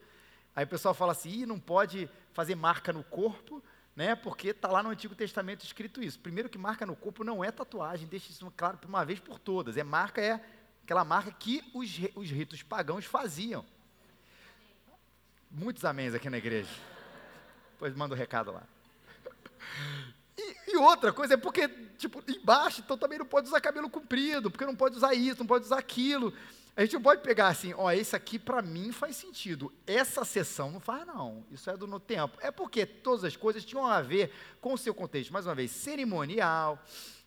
aí 0.55 0.63
o 0.63 0.67
pessoal 0.67 0.93
fala 0.93 1.13
assim, 1.13 1.47
não 1.47 1.59
pode 1.59 2.07
fazer 2.31 2.53
marca 2.53 2.93
no 2.93 3.03
corpo, 3.03 3.61
né? 3.95 4.15
Porque 4.15 4.49
está 4.49 4.67
lá 4.67 4.83
no 4.83 4.89
Antigo 4.89 5.15
Testamento 5.15 5.65
escrito 5.65 6.03
isso. 6.03 6.19
Primeiro 6.19 6.47
que 6.47 6.59
marca 6.59 6.85
no 6.85 6.95
corpo 6.95 7.23
não 7.23 7.43
é 7.43 7.49
tatuagem, 7.49 8.07
deixa 8.07 8.31
isso 8.31 8.53
claro 8.55 8.77
por 8.77 8.87
uma 8.87 9.03
vez 9.03 9.19
por 9.19 9.39
todas. 9.39 9.77
É 9.77 9.83
marca 9.83 10.21
é 10.21 10.39
aquela 10.83 11.03
marca 11.03 11.31
que 11.31 11.63
os, 11.73 11.89
os 12.13 12.29
ritos 12.29 12.61
pagãos 12.61 13.05
faziam. 13.05 13.65
Muitos 15.49 15.83
améns 15.83 16.13
aqui 16.13 16.29
na 16.29 16.37
igreja. 16.37 16.69
Pois 17.79 17.95
manda 17.95 18.13
o 18.13 18.17
um 18.17 18.19
recado 18.19 18.51
lá. 18.51 18.74
E, 20.37 20.73
e, 20.73 20.77
outra 20.77 21.13
coisa 21.13 21.35
é 21.35 21.37
porque, 21.37 21.67
tipo, 21.97 22.21
embaixo, 22.27 22.81
então 22.81 22.97
também 22.97 23.17
não 23.17 23.25
pode 23.25 23.47
usar 23.47 23.61
cabelo 23.61 23.89
comprido, 23.89 24.51
porque 24.51 24.65
não 24.65 24.75
pode 24.75 24.97
usar 24.97 25.13
isso, 25.13 25.39
não 25.39 25.47
pode 25.47 25.65
usar 25.65 25.77
aquilo. 25.77 26.33
A 26.75 26.81
gente 26.81 26.95
não 26.95 27.01
pode 27.01 27.21
pegar 27.21 27.47
assim, 27.47 27.73
ó, 27.73 27.89
esse 27.89 28.15
aqui 28.15 28.37
para 28.37 28.61
mim 28.61 28.91
faz 28.91 29.15
sentido. 29.15 29.71
Essa 29.87 30.25
sessão 30.25 30.71
não 30.71 30.81
faz, 30.81 31.07
não. 31.07 31.45
Isso 31.49 31.69
é 31.69 31.77
do 31.77 31.87
no 31.87 32.01
tempo. 32.01 32.37
É 32.41 32.51
porque 32.51 32.85
todas 32.85 33.23
as 33.23 33.37
coisas 33.37 33.63
tinham 33.63 33.85
a 33.85 34.01
ver 34.01 34.29
com 34.59 34.73
o 34.73 34.77
seu 34.77 34.93
contexto, 34.93 35.31
mais 35.31 35.45
uma 35.45 35.55
vez, 35.55 35.71
cerimonial, 35.71 36.83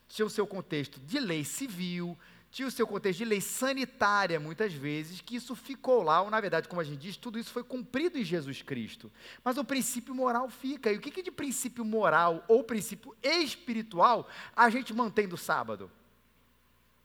tinha 0.07 0.25
o 0.25 0.29
seu 0.29 0.45
contexto 0.45 0.99
de 0.99 1.19
lei 1.19 1.43
civil, 1.43 2.15
tinha 2.51 2.67
o 2.67 2.71
seu 2.71 2.87
contexto 2.87 3.19
de 3.19 3.25
lei 3.25 3.41
sanitária, 3.41 4.39
muitas 4.39 4.73
vezes, 4.73 5.21
que 5.21 5.35
isso 5.35 5.55
ficou 5.55 6.01
lá, 6.01 6.21
ou 6.21 6.31
na 6.31 6.41
verdade, 6.41 6.67
como 6.67 6.81
a 6.81 6.83
gente 6.83 6.99
diz, 6.99 7.15
tudo 7.15 7.37
isso 7.37 7.51
foi 7.51 7.63
cumprido 7.63 8.17
em 8.17 8.23
Jesus 8.23 8.61
Cristo. 8.61 9.11
Mas 9.43 9.57
o 9.57 9.63
princípio 9.63 10.15
moral 10.15 10.49
fica. 10.49 10.91
E 10.91 10.97
o 10.97 10.99
que, 10.99 11.11
que 11.11 11.21
de 11.21 11.31
princípio 11.31 11.85
moral 11.85 12.43
ou 12.47 12.63
princípio 12.63 13.15
espiritual 13.21 14.27
a 14.55 14.69
gente 14.69 14.93
mantém 14.93 15.27
do 15.27 15.37
sábado? 15.37 15.91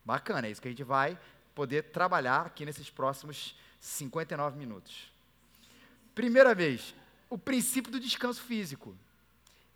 Bacana, 0.05 0.47
é 0.47 0.51
isso 0.51 0.63
que 0.63 0.69
a 0.69 0.71
gente 0.71 0.85
vai 0.85 1.19
poder 1.55 1.85
trabalhar 1.85 2.47
aqui 2.47 2.65
nesses 2.65 2.91
próximos 2.91 3.57
59 3.81 4.59
minutos. 4.59 5.13
Primeira 6.15 6.55
vez, 6.55 6.95
o 7.29 7.37
princípio 7.37 7.93
do 7.93 8.01
descanso 8.01 8.41
físico, 8.43 8.97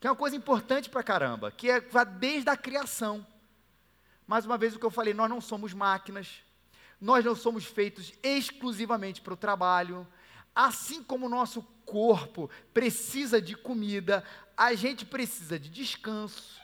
que 0.01 0.07
é 0.07 0.11
uma 0.11 0.17
coisa 0.17 0.37
importante 0.37 0.89
para 0.89 1.03
caramba, 1.03 1.51
que 1.51 1.71
é 1.71 1.81
desde 2.19 2.49
a 2.49 2.57
criação. 2.57 3.27
Mais 4.29 4.45
uma 4.45 4.59
vez 4.59 4.77
o 4.77 4.79
que 4.79 4.85
eu 4.85 4.91
falei, 4.91 5.14
nós 5.14 5.31
não 5.31 5.41
somos 5.41 5.73
máquinas, 5.73 6.29
nós 7.01 7.25
não 7.25 7.35
somos 7.35 7.64
feitos 7.64 8.12
exclusivamente 8.23 9.23
para 9.23 9.33
o 9.33 9.38
trabalho. 9.38 10.07
Assim 10.55 11.03
como 11.03 11.25
o 11.25 11.31
nosso 11.31 11.62
corpo 11.87 12.51
precisa 12.75 13.41
de 13.41 13.57
comida, 13.57 14.23
a 14.55 14.75
gente 14.75 15.07
precisa 15.07 15.59
de 15.59 15.71
descanso. 15.71 16.61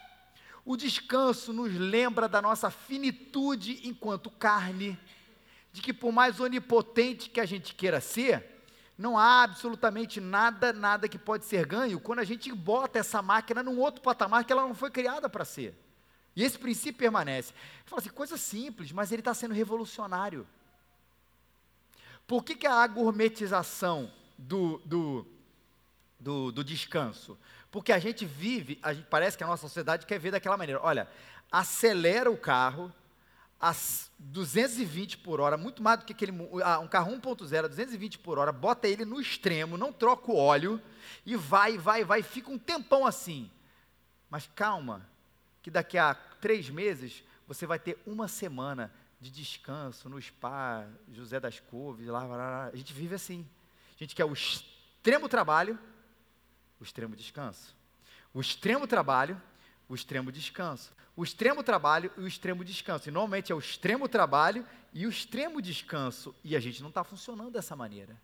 O 0.63 0.77
descanso 0.77 1.55
nos 1.55 1.73
lembra 1.73 2.29
da 2.29 2.43
nossa 2.43 2.71
finitude 2.71 3.81
enquanto 3.89 4.31
carne, 4.31 4.99
de 5.73 5.81
que 5.81 5.93
por 5.95 6.13
mais 6.13 6.41
onipotente 6.41 7.31
que 7.31 7.41
a 7.41 7.47
gente 7.47 7.75
queira 7.75 7.99
ser, 7.99 8.63
não 8.99 9.19
há 9.19 9.43
absolutamente 9.43 10.21
nada, 10.21 10.71
nada 10.71 11.09
que 11.09 11.19
pode 11.19 11.47
ser 11.47 11.65
ganho 11.65 11.99
quando 11.99 12.19
a 12.19 12.25
gente 12.25 12.53
bota 12.53 12.99
essa 12.99 13.23
máquina 13.23 13.63
num 13.63 13.79
outro 13.79 14.03
patamar 14.03 14.45
que 14.45 14.53
ela 14.53 14.69
não 14.69 14.75
foi 14.75 14.91
criada 14.91 15.31
para 15.31 15.47
ser. 15.47 15.83
E 16.37 16.43
esse 16.43 16.59
princípio 16.59 16.99
permanece. 16.99 17.53
Fala 17.85 18.01
assim, 18.01 18.11
coisa 18.11 18.37
simples, 18.37 18.93
mas 18.93 19.13
ele 19.13 19.21
está 19.21 19.33
sendo 19.33 19.55
revolucionário. 19.55 20.47
Por 22.27 22.43
que, 22.43 22.57
que 22.57 22.67
a 22.67 22.87
gourmetização 22.87 24.11
do, 24.37 24.79
do, 24.85 25.27
do, 26.19 26.53
do, 26.53 26.65
descanso? 26.65 27.39
Porque 27.71 27.93
a 27.93 27.99
gente 27.99 28.25
vive, 28.25 28.79
a 28.83 28.95
gente, 28.95 29.07
parece 29.07 29.37
que 29.37 29.45
a 29.45 29.47
nossa 29.47 29.63
sociedade 29.63 30.07
quer 30.07 30.19
ver 30.19 30.31
daquela 30.31 30.57
maneira. 30.57 30.81
Olha, 30.83 31.09
acelera 31.53 32.31
o 32.31 32.37
carro 32.37 32.93
a 33.61 33.75
220 34.19 35.19
por 35.19 35.41
hora, 35.41 35.57
muito 35.57 35.83
mais 35.83 35.99
do 35.99 36.05
que 36.05 36.13
aquele, 36.13 36.33
um 36.33 36.89
carro 36.89 37.13
1.0 37.13 37.65
a 37.65 37.69
220 37.69 38.19
por 38.19 38.39
hora, 38.39 38.53
bota 38.53 38.89
ele 38.89 39.05
no 39.05 39.21
extremo, 39.21 39.77
não 39.77 39.93
troca 39.93 40.31
o 40.31 40.37
óleo, 40.37 40.81
e 41.25 41.37
vai, 41.37 41.79
vai, 41.79 42.05
vai, 42.05 42.23
fica 42.23 42.51
um 42.51 42.59
tempão 42.59 43.07
assim. 43.07 43.51
Mas 44.29 44.49
calma, 44.55 45.07
que 45.65 45.71
daqui 45.71 45.97
a 45.97 46.13
três 46.15 46.69
meses 46.69 47.25
você 47.49 47.67
vai 47.67 47.79
ter 47.79 47.99
uma 48.07 48.29
semana 48.29 48.93
de 49.19 49.31
descanso 49.31 50.11
no 50.11 50.21
spa, 50.21 50.87
José 51.11 51.41
das 51.41 51.59
Couves, 51.59 52.07
lá, 52.07 52.23
lá, 52.23 52.37
lá. 52.37 52.67
A 52.67 52.77
gente 52.77 52.93
vive 52.93 53.15
assim. 53.15 53.49
A 53.97 54.05
gente 54.05 54.15
quer 54.15 54.27
o 54.27 54.33
extremo 54.35 55.27
trabalho, 55.27 55.79
o 56.79 56.85
extremo 56.85 57.17
descanso. 57.17 57.75
O 58.35 58.43
extremo 58.43 58.87
trabalho, 58.87 59.41
o 59.89 59.95
extremo 59.95 60.31
descanso. 60.31 60.93
O 61.17 61.25
extremo 61.25 61.63
trabalho 61.63 62.13
e 62.19 62.21
o 62.21 62.27
extremo 62.27 62.63
descanso. 62.63 63.09
E 63.09 63.11
normalmente 63.11 63.51
é 63.51 63.55
o 63.55 63.59
extremo 63.59 64.07
trabalho 64.07 64.67
e 64.93 65.07
o 65.07 65.09
extremo 65.09 65.63
descanso. 65.63 66.35
E 66.45 66.55
a 66.55 66.61
gente 66.61 66.83
não 66.83 66.91
está 66.91 67.03
funcionando 67.03 67.53
dessa 67.53 67.75
maneira. 67.75 68.21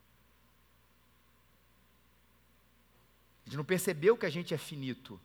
A 3.41 3.49
gente 3.49 3.57
não 3.57 3.65
percebeu 3.65 4.15
que 4.15 4.27
a 4.27 4.31
gente 4.31 4.53
é 4.53 4.59
finito 4.59 5.19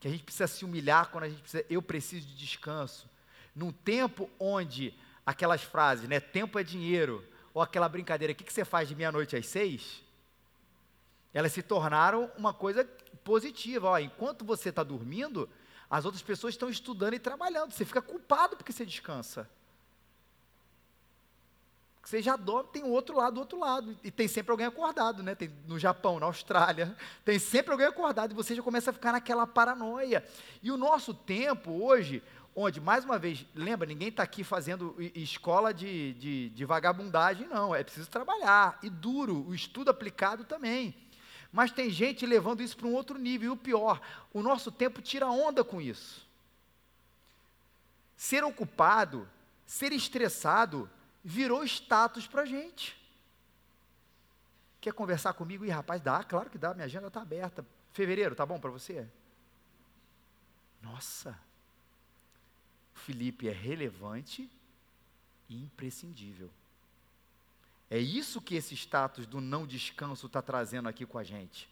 que 0.00 0.08
a 0.08 0.10
gente 0.10 0.24
precisa 0.24 0.46
se 0.46 0.64
humilhar 0.64 1.10
quando 1.10 1.24
a 1.24 1.28
gente 1.28 1.42
precisa, 1.42 1.64
eu 1.68 1.82
preciso 1.82 2.26
de 2.26 2.34
descanso. 2.34 3.08
Num 3.54 3.70
tempo 3.70 4.30
onde 4.40 4.94
aquelas 5.26 5.62
frases, 5.62 6.08
né, 6.08 6.18
tempo 6.18 6.58
é 6.58 6.62
dinheiro, 6.64 7.22
ou 7.52 7.60
aquela 7.60 7.88
brincadeira, 7.88 8.32
o 8.32 8.36
que, 8.36 8.44
que 8.44 8.52
você 8.52 8.64
faz 8.64 8.88
de 8.88 8.94
meia-noite 8.94 9.36
às 9.36 9.46
seis? 9.46 10.02
Elas 11.34 11.52
se 11.52 11.62
tornaram 11.62 12.30
uma 12.36 12.54
coisa 12.54 12.84
positiva. 13.22 13.88
Ó, 13.88 13.98
enquanto 13.98 14.44
você 14.44 14.70
está 14.70 14.82
dormindo, 14.82 15.48
as 15.88 16.04
outras 16.04 16.22
pessoas 16.22 16.54
estão 16.54 16.70
estudando 16.70 17.14
e 17.14 17.18
trabalhando. 17.18 17.72
Você 17.72 17.84
fica 17.84 18.00
culpado 18.00 18.56
porque 18.56 18.72
você 18.72 18.86
descansa. 18.86 19.48
Você 22.02 22.22
já 22.22 22.34
dorme, 22.34 22.70
tem 22.72 22.82
o 22.82 22.88
outro 22.88 23.16
lado, 23.16 23.34
do 23.34 23.40
outro 23.40 23.58
lado. 23.58 23.96
E 24.02 24.10
tem 24.10 24.26
sempre 24.26 24.50
alguém 24.50 24.66
acordado, 24.66 25.22
né? 25.22 25.34
Tem 25.34 25.50
no 25.66 25.78
Japão, 25.78 26.18
na 26.18 26.26
Austrália, 26.26 26.96
tem 27.24 27.38
sempre 27.38 27.72
alguém 27.72 27.86
acordado 27.86 28.32
e 28.32 28.34
você 28.34 28.54
já 28.54 28.62
começa 28.62 28.90
a 28.90 28.92
ficar 28.92 29.12
naquela 29.12 29.46
paranoia. 29.46 30.24
E 30.62 30.72
o 30.72 30.76
nosso 30.76 31.12
tempo 31.12 31.70
hoje, 31.84 32.22
onde, 32.56 32.80
mais 32.80 33.04
uma 33.04 33.18
vez, 33.18 33.46
lembra, 33.54 33.86
ninguém 33.86 34.08
está 34.08 34.22
aqui 34.22 34.42
fazendo 34.42 34.96
escola 35.14 35.72
de, 35.72 36.14
de, 36.14 36.48
de 36.50 36.64
vagabundagem, 36.64 37.46
não. 37.46 37.74
É 37.74 37.84
preciso 37.84 38.08
trabalhar. 38.08 38.78
E 38.82 38.88
duro, 38.88 39.46
o 39.46 39.54
estudo 39.54 39.90
aplicado 39.90 40.44
também. 40.44 40.94
Mas 41.52 41.70
tem 41.70 41.90
gente 41.90 42.24
levando 42.24 42.62
isso 42.62 42.76
para 42.76 42.86
um 42.86 42.94
outro 42.94 43.18
nível. 43.18 43.50
E 43.50 43.52
o 43.52 43.56
pior, 43.56 44.00
o 44.32 44.42
nosso 44.42 44.72
tempo 44.72 45.02
tira 45.02 45.28
onda 45.28 45.62
com 45.62 45.80
isso. 45.80 46.26
Ser 48.16 48.42
ocupado, 48.42 49.28
ser 49.66 49.92
estressado, 49.92 50.88
virou 51.22 51.64
status 51.64 52.26
para 52.26 52.42
a 52.42 52.46
gente. 52.46 52.96
Quer 54.80 54.92
conversar 54.94 55.34
comigo? 55.34 55.64
Ih, 55.64 55.70
rapaz, 55.70 56.00
dá, 56.00 56.24
claro 56.24 56.48
que 56.48 56.58
dá, 56.58 56.72
minha 56.72 56.86
agenda 56.86 57.08
está 57.08 57.20
aberta. 57.20 57.64
Fevereiro, 57.92 58.34
tá 58.34 58.46
bom 58.46 58.58
para 58.58 58.70
você? 58.70 59.06
Nossa, 60.80 61.38
Felipe 62.94 63.48
é 63.48 63.52
relevante 63.52 64.50
e 65.48 65.62
imprescindível. 65.62 66.50
É 67.90 67.98
isso 67.98 68.40
que 68.40 68.54
esse 68.54 68.74
status 68.74 69.26
do 69.26 69.40
não 69.40 69.66
descanso 69.66 70.26
está 70.26 70.40
trazendo 70.40 70.88
aqui 70.88 71.04
com 71.04 71.18
a 71.18 71.24
gente. 71.24 71.68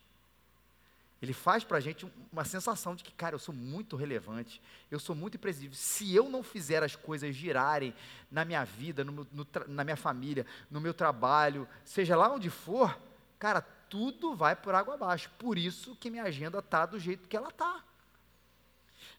Ele 1.21 1.33
faz 1.33 1.65
para 1.65 1.79
a 1.79 1.81
gente 1.81 2.07
uma 2.33 2.45
sensação 2.45 2.95
de 2.95 3.03
que, 3.03 3.11
cara, 3.11 3.35
eu 3.35 3.39
sou 3.41 3.55
muito 3.55 3.97
relevante, 3.97 4.63
eu 4.89 5.01
sou 5.01 5.17
muito 5.17 5.37
imprescindível. 5.37 5.77
Se 5.77 6.15
eu 6.15 6.29
não 6.29 6.45
fizer 6.45 6.83
as 6.83 6.95
coisas 6.95 7.35
girarem 7.35 7.93
na 8.31 8.45
minha 8.45 8.65
vida, 8.65 9.03
no, 9.03 9.27
no, 9.33 9.47
na 9.67 9.83
minha 9.83 9.97
família, 9.97 10.47
no 10.71 10.81
meu 10.81 10.95
trabalho, 10.95 11.67
seja 11.85 12.17
lá 12.17 12.31
onde 12.31 12.49
for, 12.51 12.97
cara, 13.37 13.61
tudo 13.61 14.35
vai 14.35 14.55
por 14.55 14.75
água 14.77 14.95
abaixo. 14.95 15.29
Por 15.39 15.59
isso 15.59 15.97
que 15.97 16.11
minha 16.11 16.23
agenda 16.23 16.61
está 16.61 16.87
do 16.87 17.01
jeito 17.01 17.29
que 17.29 17.37
ela 17.37 17.49
está. 17.49 17.83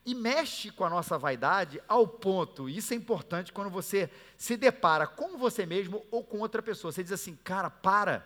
E 0.06 0.16
mexe 0.16 0.72
com 0.72 0.86
a 0.86 0.90
nossa 0.90 1.18
vaidade 1.18 1.82
ao 1.86 2.08
ponto, 2.08 2.70
isso 2.70 2.94
é 2.94 2.98
importante 2.98 3.52
quando 3.52 3.70
você 3.70 4.10
se 4.38 4.56
depara 4.56 5.06
com 5.06 5.38
você 5.38 5.66
mesmo 5.66 6.06
ou 6.10 6.24
com 6.24 6.40
outra 6.40 6.62
pessoa. 6.62 6.94
Você 6.94 7.04
diz 7.04 7.12
assim, 7.12 7.36
cara, 7.44 7.70
para, 7.70 8.26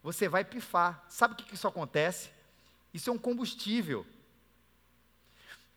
você 0.00 0.28
vai 0.28 0.44
pifar. 0.44 1.04
Sabe 1.08 1.34
o 1.34 1.36
que, 1.36 1.44
que 1.44 1.54
isso 1.56 1.66
acontece? 1.66 2.30
Isso 2.92 3.10
é 3.10 3.12
um 3.12 3.18
combustível. 3.18 4.06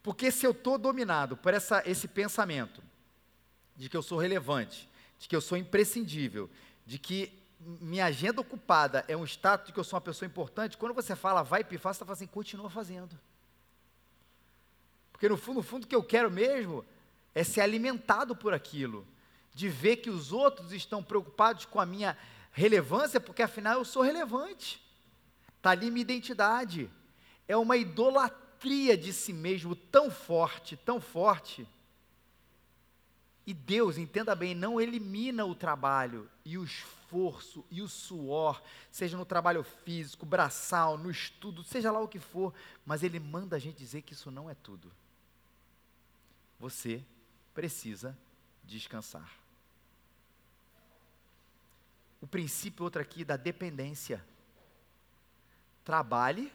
Porque 0.02 0.32
se 0.32 0.46
eu 0.46 0.52
estou 0.52 0.78
dominado 0.78 1.38
por 1.38 1.54
essa, 1.54 1.82
esse 1.86 2.08
pensamento 2.08 2.84
de 3.76 3.90
que 3.90 3.96
eu 3.96 4.02
sou 4.02 4.18
relevante, 4.18 4.90
de 5.18 5.28
que 5.28 5.36
eu 5.36 5.42
sou 5.42 5.58
imprescindível, 5.58 6.50
de 6.86 7.00
que 7.00 7.32
minha 7.60 8.06
agenda 8.06 8.42
ocupada 8.42 9.06
é 9.08 9.16
um 9.16 9.24
status 9.24 9.68
de 9.68 9.74
que 9.74 9.80
eu 9.80 9.84
sou 9.84 9.96
uma 9.96 10.02
pessoa 10.02 10.28
importante, 10.28 10.78
quando 10.78 10.94
você 10.94 11.16
fala 11.16 11.42
vai 11.42 11.64
pifar, 11.64 11.94
você 11.94 11.98
está 11.98 12.06
falando 12.06 12.18
assim, 12.18 12.28
continua 12.28 12.70
fazendo. 12.70 13.18
Porque 15.12 15.30
no 15.30 15.38
fundo, 15.38 15.58
no 15.58 15.64
fundo, 15.64 15.86
o 15.86 15.88
que 15.88 15.96
eu 15.96 16.04
quero 16.04 16.30
mesmo 16.30 16.84
é 17.34 17.44
ser 17.44 17.62
alimentado 17.62 18.36
por 18.36 18.54
aquilo, 18.54 19.08
de 19.54 19.70
ver 19.70 19.98
que 19.98 20.10
os 20.10 20.34
outros 20.34 20.74
estão 20.74 21.02
preocupados 21.02 21.64
com 21.64 21.80
a 21.80 21.86
minha 21.86 22.18
relevância, 22.52 23.22
porque 23.22 23.42
afinal 23.42 23.76
eu 23.76 23.86
sou 23.86 24.02
relevante. 24.02 24.84
Está 25.58 25.70
ali 25.70 25.90
minha 25.90 26.02
identidade 26.02 26.90
é 27.48 27.58
uma 27.58 27.78
idolatria 27.78 28.98
de 28.98 29.12
si 29.12 29.34
mesmo 29.34 29.76
tão 29.76 30.10
forte, 30.10 30.78
tão 30.78 31.02
forte. 31.02 31.68
E 33.46 33.54
Deus, 33.54 33.98
entenda 33.98 34.34
bem, 34.34 34.56
não 34.56 34.80
elimina 34.80 35.46
o 35.46 35.54
trabalho 35.54 36.30
e 36.46 36.58
o 36.58 36.64
esforço 36.64 37.66
e 37.70 37.82
o 37.82 37.90
suor, 37.90 38.62
seja 38.90 39.18
no 39.18 39.26
trabalho 39.26 39.64
físico, 39.64 40.26
braçal, 40.26 40.98
no 40.98 41.12
estudo, 41.12 41.64
seja 41.64 41.92
lá 41.92 42.00
o 42.00 42.08
que 42.08 42.20
for, 42.20 42.54
mas 42.86 43.04
Ele 43.04 43.20
manda 43.20 43.58
a 43.58 43.60
gente 43.60 43.78
dizer 43.78 44.02
que 44.02 44.14
isso 44.14 44.32
não 44.32 44.50
é 44.50 44.56
tudo. 44.56 44.90
Você 46.58 47.04
precisa 47.54 48.18
descansar. 48.64 49.30
O 52.22 52.28
princípio 52.28 52.86
outro 52.86 53.02
aqui 53.02 53.26
da 53.26 53.36
dependência. 53.36 54.26
Trabalhe 55.84 56.50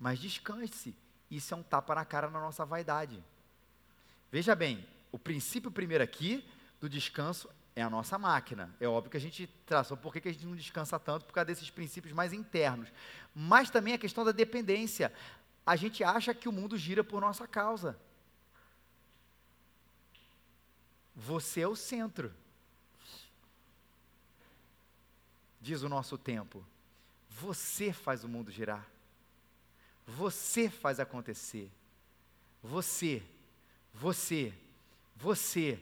mas 0.00 0.18
descanse. 0.18 0.96
Isso 1.30 1.52
é 1.52 1.56
um 1.56 1.62
tapa 1.62 1.94
na 1.94 2.04
cara 2.04 2.30
na 2.30 2.40
nossa 2.40 2.64
vaidade. 2.64 3.22
Veja 4.32 4.56
bem, 4.56 4.84
o 5.12 5.18
princípio 5.18 5.70
primeiro 5.70 6.02
aqui 6.02 6.48
do 6.80 6.88
descanso 6.88 7.48
é 7.76 7.82
a 7.82 7.90
nossa 7.90 8.18
máquina. 8.18 8.74
É 8.80 8.88
óbvio 8.88 9.10
que 9.10 9.16
a 9.16 9.20
gente 9.20 9.46
traçou 9.66 9.96
por 9.96 10.12
que 10.12 10.26
a 10.26 10.32
gente 10.32 10.46
não 10.46 10.56
descansa 10.56 10.98
tanto 10.98 11.26
por 11.26 11.34
causa 11.34 11.46
desses 11.46 11.70
princípios 11.70 12.14
mais 12.14 12.32
internos. 12.32 12.88
Mas 13.34 13.70
também 13.70 13.92
a 13.92 13.98
questão 13.98 14.24
da 14.24 14.32
dependência. 14.32 15.12
A 15.64 15.76
gente 15.76 16.02
acha 16.02 16.34
que 16.34 16.48
o 16.48 16.52
mundo 16.52 16.76
gira 16.76 17.04
por 17.04 17.20
nossa 17.20 17.46
causa. 17.46 17.98
Você 21.14 21.60
é 21.60 21.68
o 21.68 21.76
centro. 21.76 22.32
Diz 25.60 25.82
o 25.82 25.88
nosso 25.88 26.16
tempo. 26.16 26.64
Você 27.28 27.92
faz 27.92 28.24
o 28.24 28.28
mundo 28.28 28.50
girar. 28.50 28.88
Você 30.16 30.68
faz 30.68 30.98
acontecer. 30.98 31.70
Você, 32.62 33.22
você, 33.94 34.52
você, 35.16 35.78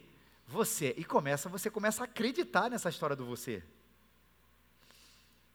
você. 0.47 0.95
E 0.97 1.05
começa, 1.05 1.49
você 1.49 1.71
começa 1.71 2.03
a 2.03 2.05
acreditar 2.05 2.71
nessa 2.71 2.89
história 2.89 3.17
do 3.17 3.25
você. 3.25 3.63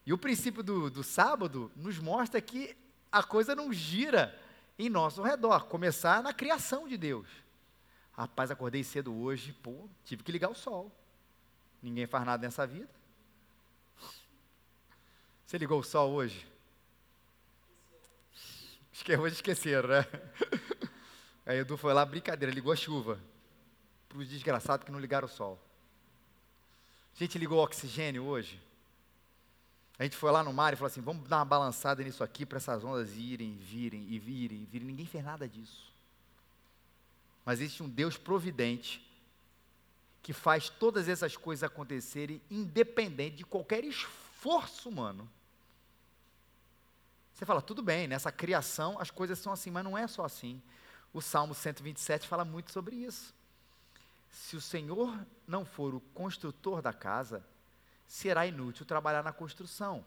E 0.06 0.12
o 0.12 0.18
princípio 0.18 0.62
do, 0.62 0.90
do 0.90 1.04
sábado 1.04 1.72
nos 1.76 2.00
mostra 2.00 2.42
que 2.42 2.76
a 3.12 3.24
coisa 3.24 3.56
não 3.56 3.72
gira 3.72 4.38
em 4.78 4.90
nosso 4.90 5.22
redor, 5.22 5.66
começar 5.66 6.22
na 6.24 6.34
criação 6.34 6.88
de 6.88 6.98
Deus. 6.98 7.28
Rapaz, 8.12 8.52
acordei 8.52 8.84
cedo 8.84 9.14
hoje, 9.14 9.54
pô, 9.54 9.88
tive 10.04 10.24
que 10.24 10.32
ligar 10.32 10.50
o 10.50 10.56
sol. 10.56 10.92
Ninguém 11.82 12.06
faz 12.06 12.26
nada 12.26 12.46
nessa 12.46 12.66
vida. 12.66 12.90
Você 15.46 15.58
ligou 15.58 15.80
o 15.80 15.84
sol 15.84 16.12
hoje? 16.12 16.53
Hoje 19.12 19.36
esqueceram, 19.36 19.90
né? 19.90 20.06
Aí 21.46 21.58
Edu 21.58 21.76
foi 21.76 21.94
lá, 21.94 22.06
brincadeira, 22.06 22.54
ligou 22.54 22.72
a 22.72 22.76
chuva. 22.76 23.20
Para 24.08 24.18
os 24.18 24.30
desgraçados 24.30 24.86
que 24.86 24.92
não 24.92 25.00
ligaram 25.00 25.28
o 25.28 25.30
sol. 25.30 25.62
A 27.14 27.20
gente 27.20 27.38
ligou 27.38 27.60
o 27.60 27.64
oxigênio 27.64 28.24
hoje. 28.24 28.62
A 30.00 30.04
gente 30.04 30.16
foi 30.16 30.32
lá 30.32 30.42
no 30.42 30.54
mar 30.54 30.72
e 30.72 30.78
falou 30.78 30.88
assim: 30.88 31.02
vamos 31.02 31.28
dar 31.28 31.40
uma 31.40 31.46
balançada 31.46 32.02
nisso 32.02 32.24
aqui 32.24 32.46
para 32.46 32.58
essas 32.58 32.84
ondas 32.84 33.16
irem, 33.18 33.58
virem 33.58 34.08
e 34.10 34.18
virem 34.18 34.66
virem. 34.66 34.88
Ninguém 34.88 35.06
fez 35.06 35.24
nada 35.24 35.50
disso. 35.50 35.92
Mas 37.46 37.60
existe 37.60 37.84
um 37.84 37.90
Deus 37.90 38.18
providente 38.18 39.06
que 40.22 40.32
faz 40.32 40.70
todas 40.70 41.10
essas 41.10 41.36
coisas 41.36 41.64
acontecerem 41.64 42.42
independente 42.50 43.38
de 43.38 43.44
qualquer 43.44 43.84
esforço 43.84 44.88
humano. 44.88 45.30
Você 47.34 47.46
fala, 47.46 47.62
tudo 47.62 47.82
bem, 47.82 48.08
nessa 48.08 48.32
criação 48.32 49.00
as 49.00 49.10
coisas 49.10 49.40
são 49.40 49.52
assim, 49.52 49.72
mas 49.72 49.84
não 49.84 49.98
é 49.98 50.08
só 50.08 50.24
assim. 50.24 50.62
O 51.14 51.22
Salmo 51.22 51.54
127 51.54 52.28
fala 52.28 52.46
muito 52.46 52.72
sobre 52.72 52.96
isso. 52.96 53.34
Se 54.30 54.56
o 54.56 54.62
Senhor 54.62 55.16
não 55.48 55.66
for 55.66 55.94
o 55.94 56.00
construtor 56.00 56.82
da 56.82 56.94
casa, 56.94 57.46
será 58.08 58.46
inútil 58.46 58.86
trabalhar 58.86 59.24
na 59.24 59.32
construção. 59.32 60.06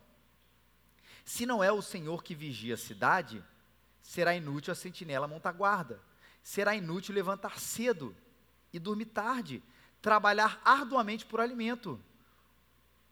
Se 1.24 1.44
não 1.44 1.62
é 1.62 1.72
o 1.72 1.82
Senhor 1.82 2.22
que 2.22 2.34
vigia 2.34 2.74
a 2.74 2.78
cidade, 2.78 3.42
será 4.02 4.34
inútil 4.34 4.72
a 4.72 4.76
sentinela 4.76 5.26
montar 5.26 5.52
guarda. 5.52 6.00
Será 6.42 6.76
inútil 6.76 7.14
levantar 7.14 7.58
cedo 7.58 8.14
e 8.72 8.78
dormir 8.78 9.06
tarde, 9.06 9.62
trabalhar 10.00 10.60
arduamente 10.64 11.26
por 11.26 11.40
alimento. 11.40 12.00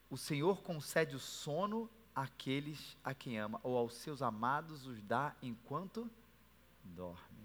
O 0.09 0.16
Senhor 0.16 0.62
concede 0.62 1.16
o 1.16 1.20
sono 1.20 1.90
aqueles 2.14 2.96
a 3.03 3.12
quem 3.12 3.38
ama, 3.38 3.61
ou 3.62 3.77
aos 3.77 3.94
seus 3.94 4.22
amados 4.22 4.87
os 4.87 5.03
dá 5.03 5.35
enquanto 5.42 6.09
dorme. 6.85 7.44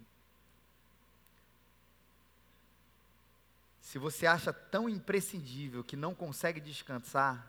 Se 3.81 3.97
você 3.97 4.27
acha 4.27 4.53
tão 4.53 4.87
imprescindível 4.87 5.83
que 5.83 5.95
não 5.95 6.13
consegue 6.13 6.59
descansar, 6.59 7.47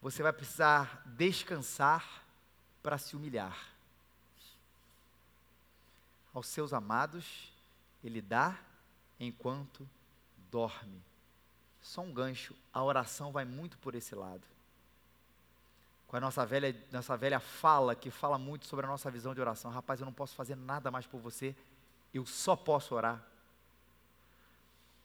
você 0.00 0.22
vai 0.22 0.32
precisar 0.32 1.02
descansar 1.04 2.22
para 2.82 2.96
se 2.96 3.16
humilhar. 3.16 3.58
Aos 6.32 6.46
seus 6.46 6.72
amados, 6.72 7.52
Ele 8.04 8.22
dá 8.22 8.56
enquanto 9.18 9.86
dorme. 10.50 11.02
Só 11.82 12.02
um 12.02 12.12
gancho, 12.12 12.54
a 12.72 12.82
oração 12.84 13.32
vai 13.32 13.44
muito 13.44 13.76
por 13.78 13.96
esse 13.96 14.14
lado. 14.14 14.42
Com 16.10 16.16
a 16.16 16.20
nossa 16.20 16.44
velha, 16.44 16.74
nossa 16.90 17.16
velha 17.16 17.38
fala, 17.38 17.94
que 17.94 18.10
fala 18.10 18.36
muito 18.36 18.66
sobre 18.66 18.84
a 18.84 18.88
nossa 18.88 19.08
visão 19.12 19.32
de 19.32 19.40
oração. 19.40 19.70
Rapaz, 19.70 20.00
eu 20.00 20.04
não 20.04 20.12
posso 20.12 20.34
fazer 20.34 20.56
nada 20.56 20.90
mais 20.90 21.06
por 21.06 21.20
você, 21.20 21.54
eu 22.12 22.26
só 22.26 22.56
posso 22.56 22.96
orar. 22.96 23.24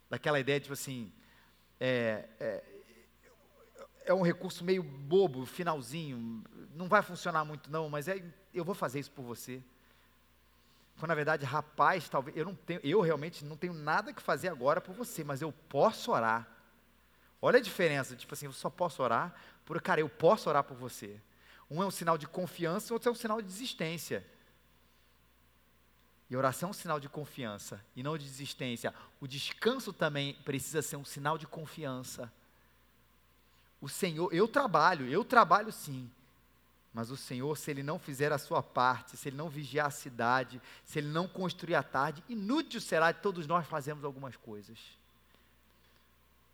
Daquela 0.09 0.39
ideia, 0.39 0.59
tipo 0.59 0.73
assim, 0.73 1.13
é, 1.79 2.27
é, 2.39 2.63
é 4.05 4.13
um 4.15 4.23
recurso 4.23 4.63
meio 4.63 4.81
bobo, 4.81 5.45
finalzinho, 5.45 6.43
não 6.73 6.87
vai 6.87 7.03
funcionar 7.03 7.45
muito 7.45 7.69
não, 7.69 7.87
mas 7.87 8.07
é, 8.07 8.23
eu 8.51 8.65
vou 8.65 8.73
fazer 8.73 8.99
isso 8.99 9.11
por 9.11 9.21
você. 9.21 9.61
Quando 10.97 11.09
na 11.09 11.15
verdade, 11.15 11.45
rapaz, 11.45 12.09
talvez 12.09 12.35
eu 12.35 12.45
não 12.45 12.55
tenho, 12.55 12.79
eu 12.83 12.99
realmente 12.99 13.45
não 13.45 13.55
tenho 13.55 13.75
nada 13.75 14.11
que 14.11 14.23
fazer 14.23 14.47
agora 14.47 14.81
por 14.81 14.95
você, 14.95 15.23
mas 15.23 15.39
eu 15.39 15.51
posso 15.69 16.11
orar. 16.11 16.54
Olha 17.41 17.59
a 17.59 17.61
diferença, 17.61 18.15
tipo 18.15 18.33
assim, 18.33 18.45
eu 18.45 18.53
só 18.53 18.69
posso 18.69 19.03
orar 19.03 19.35
por, 19.65 19.81
cara, 19.81 20.01
eu 20.01 20.09
posso 20.09 20.49
orar 20.49 20.63
por 20.63 20.75
você. 20.75 21.19
Um 21.69 21.81
é 21.81 21.85
um 21.85 21.91
sinal 21.91 22.17
de 22.17 22.27
confiança, 22.27 22.93
outro 22.93 23.09
é 23.09 23.11
um 23.11 23.15
sinal 23.15 23.41
de 23.41 23.47
desistência. 23.47 24.25
E 26.29 26.35
oração 26.35 26.69
é 26.69 26.71
um 26.71 26.73
sinal 26.73 26.99
de 26.99 27.07
confiança 27.09 27.83
e 27.95 28.01
não 28.01 28.17
de 28.17 28.25
desistência. 28.25 28.93
O 29.19 29.27
descanso 29.27 29.93
também 29.93 30.33
precisa 30.45 30.81
ser 30.81 30.95
um 30.95 31.05
sinal 31.05 31.37
de 31.37 31.45
confiança. 31.45 32.31
O 33.79 33.89
Senhor, 33.89 34.33
eu 34.33 34.47
trabalho, 34.47 35.07
eu 35.07 35.23
trabalho 35.23 35.71
sim. 35.71 36.09
Mas 36.93 37.11
o 37.11 37.17
Senhor, 37.17 37.55
se 37.57 37.69
Ele 37.69 37.83
não 37.83 37.99
fizer 37.99 38.31
a 38.31 38.37
sua 38.37 38.63
parte, 38.63 39.17
se 39.17 39.27
Ele 39.27 39.35
não 39.35 39.49
vigiar 39.49 39.87
a 39.87 39.91
cidade, 39.91 40.61
se 40.83 40.97
Ele 40.97 41.09
não 41.09 41.27
construir 41.27 41.75
a 41.75 41.83
tarde, 41.83 42.23
inútil 42.29 42.79
será 42.79 43.11
de 43.11 43.19
todos 43.21 43.45
nós 43.45 43.67
fazermos 43.67 44.05
algumas 44.05 44.35
coisas. 44.37 44.79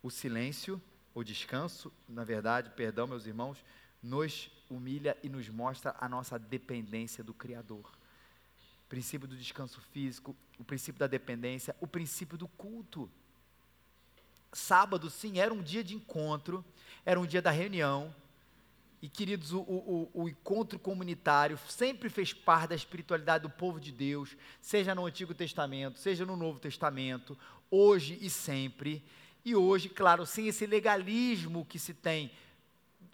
O 0.02 0.10
silêncio, 0.10 0.80
o 1.14 1.22
descanso, 1.22 1.92
na 2.08 2.24
verdade, 2.24 2.70
perdão, 2.70 3.06
meus 3.06 3.26
irmãos, 3.26 3.64
nos 4.02 4.50
humilha 4.68 5.16
e 5.22 5.28
nos 5.28 5.48
mostra 5.48 5.94
a 6.00 6.08
nossa 6.08 6.38
dependência 6.38 7.22
do 7.22 7.32
Criador. 7.32 7.86
O 8.84 8.88
princípio 8.88 9.28
do 9.28 9.36
descanso 9.36 9.80
físico, 9.92 10.34
o 10.58 10.64
princípio 10.64 10.98
da 10.98 11.06
dependência, 11.06 11.76
o 11.80 11.86
princípio 11.86 12.36
do 12.36 12.48
culto. 12.48 13.08
Sábado, 14.52 15.08
sim, 15.08 15.38
era 15.38 15.54
um 15.54 15.62
dia 15.62 15.84
de 15.84 15.94
encontro, 15.94 16.64
era 17.06 17.18
um 17.18 17.26
dia 17.26 17.40
da 17.40 17.50
reunião. 17.50 18.14
E, 19.00 19.08
queridos, 19.08 19.52
o, 19.52 19.60
o, 19.60 20.10
o, 20.14 20.28
encontro 20.28 20.78
comunitário 20.78 21.58
sempre 21.68 22.08
fez 22.08 22.32
parte 22.32 22.68
da 22.68 22.74
espiritualidade 22.76 23.42
do 23.42 23.50
povo 23.50 23.80
de 23.80 23.90
Deus, 23.90 24.36
seja 24.60 24.94
no 24.94 25.06
Antigo 25.06 25.34
Testamento, 25.34 25.98
seja 25.98 26.24
no 26.24 26.36
Novo 26.36 26.60
Testamento, 26.60 27.36
hoje 27.68 28.16
e 28.20 28.30
sempre. 28.30 29.04
E 29.44 29.56
hoje, 29.56 29.88
claro, 29.88 30.24
sem 30.24 30.46
esse 30.46 30.66
legalismo 30.66 31.64
que 31.64 31.78
se 31.78 31.92
tem, 31.92 32.30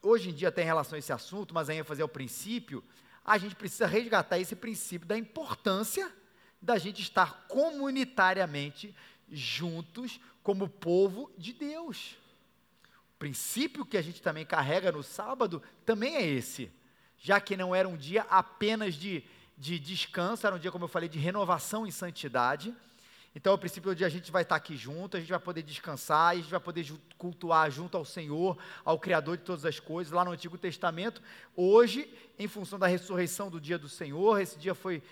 hoje 0.02 0.30
em 0.30 0.34
dia 0.34 0.52
tem 0.52 0.64
relação 0.64 0.96
a 0.96 0.98
esse 0.98 1.12
assunto, 1.12 1.54
mas 1.54 1.70
a 1.70 1.74
ênfase 1.74 2.02
é 2.02 2.04
o 2.04 2.08
princípio, 2.08 2.84
a 3.24 3.38
gente 3.38 3.54
precisa 3.54 3.86
resgatar 3.86 4.38
esse 4.38 4.54
princípio 4.54 5.08
da 5.08 5.16
importância 5.16 6.12
da 6.60 6.76
gente 6.76 7.00
estar 7.00 7.46
comunitariamente 7.48 8.94
juntos 9.30 10.20
como 10.42 10.68
povo 10.68 11.30
de 11.38 11.52
Deus. 11.52 12.16
O 13.14 13.18
princípio 13.18 13.84
que 13.84 13.96
a 13.96 14.02
gente 14.02 14.20
também 14.20 14.44
carrega 14.44 14.92
no 14.92 15.02
sábado 15.02 15.62
também 15.84 16.16
é 16.16 16.26
esse, 16.26 16.70
já 17.18 17.40
que 17.40 17.56
não 17.56 17.74
era 17.74 17.88
um 17.88 17.96
dia 17.96 18.22
apenas 18.28 18.94
de, 18.94 19.24
de 19.56 19.78
descanso, 19.78 20.46
era 20.46 20.56
um 20.56 20.58
dia, 20.58 20.72
como 20.72 20.84
eu 20.84 20.88
falei, 20.88 21.08
de 21.08 21.18
renovação 21.18 21.86
e 21.86 21.92
santidade 21.92 22.74
então, 23.34 23.52
ao 23.52 23.58
princípio 23.58 23.94
dia, 23.94 24.06
a 24.06 24.10
gente 24.10 24.32
vai 24.32 24.42
estar 24.42 24.56
aqui 24.56 24.76
junto, 24.76 25.16
a 25.16 25.20
gente 25.20 25.28
vai 25.28 25.38
poder 25.38 25.62
descansar, 25.62 26.32
a 26.32 26.34
gente 26.36 26.50
vai 26.50 26.60
poder 26.60 26.86
cultuar 27.16 27.70
junto 27.70 27.96
ao 27.96 28.04
Senhor, 28.04 28.58
ao 28.84 28.98
Criador 28.98 29.36
de 29.36 29.44
todas 29.44 29.64
as 29.64 29.78
coisas, 29.78 30.12
lá 30.12 30.24
no 30.24 30.32
Antigo 30.32 30.56
Testamento. 30.56 31.22
Hoje, 31.54 32.12
em 32.38 32.48
função 32.48 32.78
da 32.78 32.86
ressurreição 32.86 33.50
do 33.50 33.60
dia 33.60 33.78
do 33.78 33.88
Senhor, 33.88 34.40
esse 34.40 34.58
dia 34.58 34.74
foi, 34.74 35.02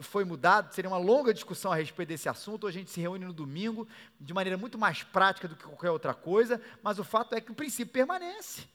foi 0.00 0.24
mudado, 0.24 0.72
seria 0.72 0.90
uma 0.90 0.98
longa 0.98 1.32
discussão 1.32 1.72
a 1.72 1.74
respeito 1.74 2.10
desse 2.10 2.28
assunto. 2.28 2.66
Hoje 2.66 2.78
a 2.78 2.80
gente 2.80 2.90
se 2.90 3.00
reúne 3.00 3.24
no 3.24 3.32
domingo, 3.32 3.88
de 4.20 4.34
maneira 4.34 4.56
muito 4.56 4.78
mais 4.78 5.02
prática 5.02 5.48
do 5.48 5.56
que 5.56 5.64
qualquer 5.64 5.90
outra 5.90 6.14
coisa, 6.14 6.60
mas 6.82 6.98
o 6.98 7.04
fato 7.04 7.34
é 7.34 7.40
que 7.40 7.50
o 7.50 7.54
princípio 7.54 7.92
permanece. 7.92 8.68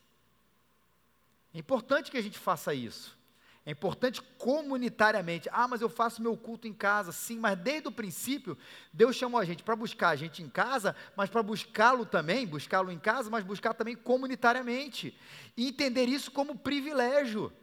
É 1.53 1.59
importante 1.59 2.09
que 2.09 2.17
a 2.17 2.21
gente 2.21 2.39
faça 2.39 2.73
isso. 2.73 3.15
É 3.65 3.71
importante 3.71 4.21
comunitariamente. 4.37 5.47
Ah, 5.51 5.67
mas 5.67 5.79
eu 5.79 5.87
faço 5.87 6.21
meu 6.21 6.35
culto 6.35 6.67
em 6.67 6.73
casa. 6.73 7.13
Sim, 7.13 7.39
mas 7.39 7.57
desde 7.57 7.87
o 7.87 7.91
princípio, 7.91 8.57
Deus 8.91 9.15
chamou 9.15 9.39
a 9.39 9.45
gente 9.45 9.63
para 9.63 9.75
buscar 9.75 10.09
a 10.09 10.15
gente 10.17 10.43
em 10.43 10.49
casa, 10.49 10.93
mas 11.15 11.29
para 11.29 11.41
buscá-lo 11.41 12.05
também, 12.05 12.45
buscá-lo 12.45 12.91
em 12.91 12.99
casa, 12.99 13.29
mas 13.29 13.45
buscar 13.45 13.73
também 13.73 13.95
comunitariamente. 13.95 15.17
E 15.55 15.69
entender 15.69 16.09
isso 16.09 16.29
como 16.29 16.57
privilégio. 16.57 17.53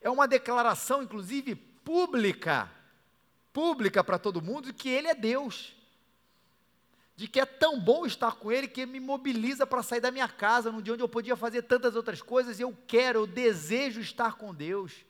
É 0.00 0.08
uma 0.08 0.26
declaração, 0.26 1.02
inclusive, 1.02 1.54
pública, 1.54 2.70
pública 3.52 4.02
para 4.02 4.18
todo 4.18 4.40
mundo, 4.40 4.66
de 4.66 4.72
que 4.72 4.88
Ele 4.88 5.08
é 5.08 5.14
Deus. 5.14 5.76
De 7.14 7.28
que 7.28 7.38
é 7.38 7.44
tão 7.44 7.78
bom 7.78 8.06
estar 8.06 8.36
com 8.36 8.50
Ele 8.50 8.66
que 8.66 8.86
me 8.86 8.98
mobiliza 8.98 9.66
para 9.66 9.82
sair 9.82 10.00
da 10.00 10.10
minha 10.10 10.28
casa, 10.28 10.72
num 10.72 10.80
dia 10.80 10.94
onde 10.94 11.02
eu 11.02 11.08
podia 11.08 11.36
fazer 11.36 11.60
tantas 11.60 11.94
outras 11.94 12.22
coisas, 12.22 12.58
e 12.58 12.62
eu 12.62 12.74
quero, 12.86 13.18
eu 13.18 13.26
desejo 13.26 14.00
estar 14.00 14.36
com 14.36 14.54
Deus. 14.54 15.09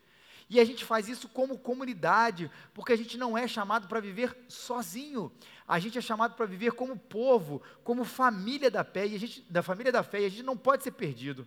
E 0.51 0.59
a 0.59 0.65
gente 0.65 0.85
faz 0.85 1.09
isso 1.09 1.29
como 1.29 1.57
comunidade, 1.57 2.51
porque 2.75 2.93
a 2.93 2.97
gente 2.97 3.17
não 3.17 3.39
é 3.39 3.47
chamado 3.47 3.87
para 3.87 4.01
viver 4.01 4.37
sozinho. 4.49 5.31
A 5.67 5.79
gente 5.79 5.97
é 5.97 6.01
chamado 6.01 6.35
para 6.35 6.45
viver 6.45 6.73
como 6.73 6.99
povo, 6.99 7.63
como 7.85 8.05
família 8.05 8.69
da 8.69 8.83
fé, 8.83 9.07
e 9.07 9.15
a 9.15 9.19
gente, 9.19 9.43
da 9.49 9.63
família 9.63 9.93
da 9.93 10.03
fé, 10.03 10.23
e 10.23 10.27
a 10.27 10.29
gente 10.29 10.43
não 10.43 10.57
pode 10.57 10.83
ser 10.83 10.91
perdido. 10.91 11.47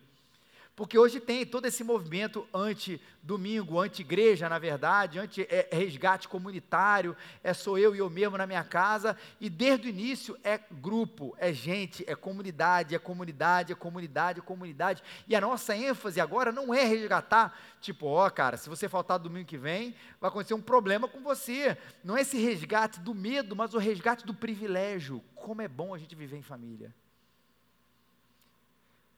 Porque 0.75 0.97
hoje 0.97 1.19
tem 1.19 1.45
todo 1.45 1.67
esse 1.67 1.83
movimento 1.83 2.47
anti-domingo, 2.51 3.79
anti-igreja, 3.79 4.49
na 4.49 4.57
verdade, 4.57 5.19
anti-resgate 5.19 6.27
comunitário, 6.27 7.15
é 7.43 7.53
sou 7.53 7.77
eu 7.77 7.93
e 7.93 7.99
eu 7.99 8.09
mesmo 8.09 8.37
na 8.39 8.47
minha 8.47 8.63
casa, 8.63 9.15
e 9.39 9.51
desde 9.51 9.85
o 9.85 9.89
início 9.89 10.35
é 10.43 10.59
grupo, 10.71 11.35
é 11.37 11.53
gente, 11.53 12.03
é 12.07 12.15
comunidade, 12.15 12.95
é 12.95 12.99
comunidade, 12.99 13.71
é 13.71 13.75
comunidade, 13.75 14.39
é 14.39 14.43
comunidade. 14.43 15.03
E 15.27 15.35
a 15.35 15.41
nossa 15.41 15.75
ênfase 15.75 16.19
agora 16.19 16.51
não 16.51 16.73
é 16.73 16.83
resgatar, 16.83 17.55
tipo, 17.79 18.07
ó, 18.07 18.25
oh, 18.25 18.31
cara, 18.31 18.57
se 18.57 18.67
você 18.67 18.89
faltar 18.89 19.19
domingo 19.19 19.45
que 19.45 19.57
vem, 19.59 19.93
vai 20.19 20.29
acontecer 20.29 20.55
um 20.55 20.61
problema 20.61 21.07
com 21.07 21.21
você. 21.21 21.77
Não 22.03 22.17
é 22.17 22.21
esse 22.21 22.39
resgate 22.39 22.99
do 22.99 23.13
medo, 23.13 23.55
mas 23.55 23.75
o 23.75 23.77
resgate 23.77 24.25
do 24.25 24.33
privilégio. 24.33 25.23
Como 25.35 25.61
é 25.61 25.67
bom 25.67 25.93
a 25.93 25.99
gente 25.99 26.15
viver 26.15 26.37
em 26.37 26.41
família 26.41 26.91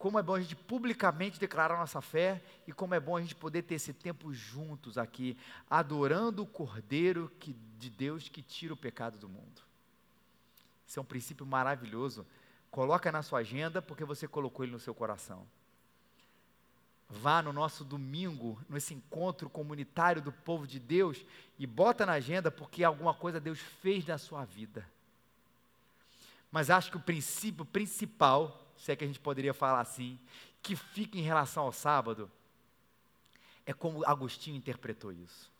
como 0.05 0.19
é 0.19 0.21
bom 0.21 0.35
a 0.35 0.39
gente 0.39 0.55
publicamente 0.55 1.39
declarar 1.39 1.79
nossa 1.79 1.99
fé 1.99 2.39
e 2.67 2.71
como 2.71 2.93
é 2.93 2.99
bom 2.99 3.17
a 3.17 3.21
gente 3.21 3.33
poder 3.33 3.63
ter 3.63 3.73
esse 3.73 3.91
tempo 3.91 4.31
juntos 4.31 4.99
aqui, 4.99 5.35
adorando 5.67 6.43
o 6.43 6.45
Cordeiro 6.45 7.31
que, 7.39 7.55
de 7.79 7.89
Deus 7.89 8.29
que 8.29 8.43
tira 8.43 8.71
o 8.71 8.77
pecado 8.77 9.17
do 9.17 9.27
mundo. 9.27 9.63
Isso 10.85 10.99
é 10.99 11.01
um 11.01 11.05
princípio 11.05 11.43
maravilhoso. 11.43 12.23
Coloca 12.69 13.11
na 13.11 13.23
sua 13.23 13.39
agenda 13.39 13.81
porque 13.81 14.05
você 14.05 14.27
colocou 14.27 14.63
ele 14.63 14.73
no 14.73 14.79
seu 14.79 14.93
coração. 14.93 15.43
Vá 17.09 17.41
no 17.41 17.51
nosso 17.51 17.83
domingo, 17.83 18.61
nesse 18.69 18.93
encontro 18.93 19.49
comunitário 19.49 20.21
do 20.21 20.31
povo 20.31 20.67
de 20.67 20.79
Deus 20.79 21.25
e 21.57 21.65
bota 21.65 22.05
na 22.05 22.13
agenda 22.13 22.51
porque 22.51 22.83
alguma 22.83 23.15
coisa 23.15 23.39
Deus 23.39 23.57
fez 23.57 24.05
na 24.05 24.19
sua 24.19 24.45
vida. 24.45 24.87
Mas 26.51 26.69
acho 26.69 26.91
que 26.91 26.97
o 26.97 27.01
princípio 27.01 27.65
principal 27.65 28.61
se 28.77 28.91
é 28.91 28.95
que 28.95 29.03
a 29.03 29.07
gente 29.07 29.19
poderia 29.19 29.53
falar 29.53 29.81
assim, 29.81 30.19
que 30.61 30.75
fica 30.75 31.17
em 31.17 31.21
relação 31.21 31.63
ao 31.63 31.71
sábado, 31.71 32.31
é 33.65 33.73
como 33.73 34.05
Agostinho 34.05 34.57
interpretou 34.57 35.11
isso. 35.11 35.51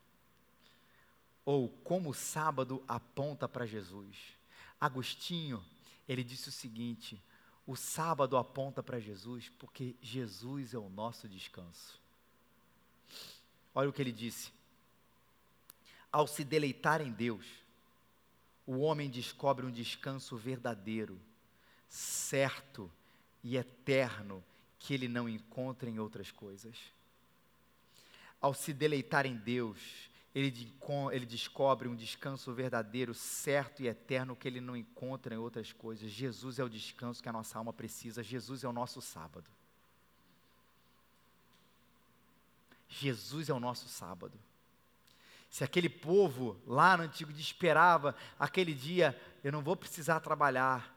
Ou 1.44 1.70
como 1.84 2.10
o 2.10 2.14
sábado 2.14 2.84
aponta 2.88 3.48
para 3.48 3.66
Jesus. 3.66 4.18
Agostinho, 4.80 5.64
ele 6.08 6.24
disse 6.24 6.50
o 6.50 6.52
seguinte: 6.52 7.22
o 7.68 7.76
sábado 7.76 8.38
aponta 8.38 8.84
para 8.84 9.00
Jesus 9.00 9.50
porque 9.58 9.96
Jesus 10.02 10.74
é 10.74 10.78
o 10.78 10.90
nosso 10.90 11.28
descanso. 11.28 12.00
Olha 13.74 13.90
o 13.90 13.94
que 13.94 14.02
ele 14.02 14.12
disse. 14.12 14.52
Ao 16.12 16.28
se 16.28 16.44
deleitar 16.44 17.02
em 17.02 17.12
Deus, 17.12 17.46
o 18.66 18.80
homem 18.80 19.10
descobre 19.10 19.66
um 19.66 19.72
descanso 19.72 20.38
verdadeiro, 20.38 21.20
certo 21.90 22.92
e 23.46 23.58
eterno 23.58 24.44
que 24.80 24.92
ele 24.92 25.08
não 25.08 25.30
encontra 25.30 25.88
em 25.88 26.00
outras 26.00 26.32
coisas. 26.32 26.76
Ao 28.42 28.56
se 28.56 28.74
deleitar 28.74 29.28
em 29.28 29.36
Deus, 29.36 30.10
ele, 30.34 30.76
ele, 31.12 31.26
descobre 31.28 31.88
um 31.88 31.96
descanso 31.96 32.52
verdadeiro, 32.54 33.14
certo 33.14 33.84
e 33.84 33.88
eterno 33.88 34.36
que 34.36 34.48
ele 34.48 34.60
não 34.60 34.76
encontra 34.76 35.36
em 35.36 35.38
outras 35.38 35.72
coisas. 35.72 36.10
Jesus 36.10 36.58
é 36.58 36.64
o 36.64 36.70
descanso 36.70 37.22
que 37.22 37.30
a 37.30 37.34
nossa 37.34 37.60
alma 37.60 37.72
precisa, 37.72 38.24
Jesus 38.24 38.64
é 38.64 38.68
o 38.68 38.74
nosso 38.74 39.00
sábado. 39.00 39.50
Jesus 42.90 43.48
é 43.48 43.54
o 43.54 43.60
nosso 43.60 43.88
sábado. 43.88 44.40
Se 45.52 45.64
aquele 45.64 45.88
povo 45.88 46.60
lá 46.66 46.98
no 46.98 47.04
antigo 47.04 47.32
esperava 47.32 48.16
aquele 48.40 48.74
dia, 48.74 49.16
eu 49.44 49.52
não 49.52 49.62
vou 49.62 49.76
precisar 49.76 50.20
trabalhar, 50.20 50.95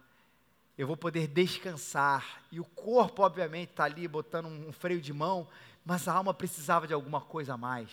eu 0.79 0.87
vou 0.87 0.97
poder 0.97 1.27
descansar. 1.27 2.45
E 2.53 2.61
o 2.61 2.65
corpo, 2.65 3.23
obviamente, 3.23 3.71
está 3.71 3.83
ali 3.83 4.07
botando 4.07 4.47
um 4.47 4.73
freio 4.73 5.01
de 5.01 5.13
mão, 5.13 5.49
mas 5.85 6.07
a 6.07 6.13
alma 6.13 6.33
precisava 6.33 6.87
de 6.87 6.95
alguma 6.95 7.21
coisa 7.21 7.55
a 7.55 7.57
mais. 7.57 7.91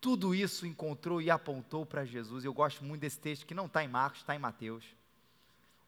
Tudo 0.00 0.34
isso 0.34 0.66
encontrou 0.66 1.20
e 1.20 1.30
apontou 1.30 1.84
para 1.84 2.06
Jesus. 2.06 2.42
Eu 2.42 2.54
gosto 2.54 2.82
muito 2.82 3.02
desse 3.02 3.18
texto 3.18 3.44
que 3.44 3.52
não 3.52 3.66
está 3.66 3.84
em 3.84 3.88
Marcos, 3.88 4.20
está 4.20 4.34
em 4.34 4.38
Mateus, 4.38 4.82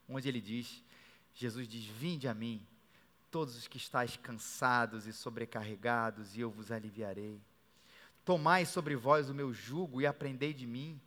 onde 0.07 0.29
ele 0.29 0.39
diz: 0.39 0.83
Jesus 1.33 1.67
diz: 1.67 1.83
Vinde 1.85 2.27
a 2.27 2.33
mim, 2.35 2.63
todos 3.31 3.57
os 3.57 3.67
que 3.67 3.77
estáis 3.77 4.15
cansados 4.15 5.07
e 5.07 5.11
sobrecarregados, 5.11 6.37
e 6.37 6.41
eu 6.41 6.51
vos 6.51 6.71
aliviarei. 6.71 7.41
Tomai 8.23 8.67
sobre 8.67 8.95
vós 8.95 9.27
o 9.27 9.33
meu 9.33 9.51
jugo 9.51 9.99
e 9.99 10.05
aprendei 10.05 10.53
de 10.53 10.67
mim 10.67 11.01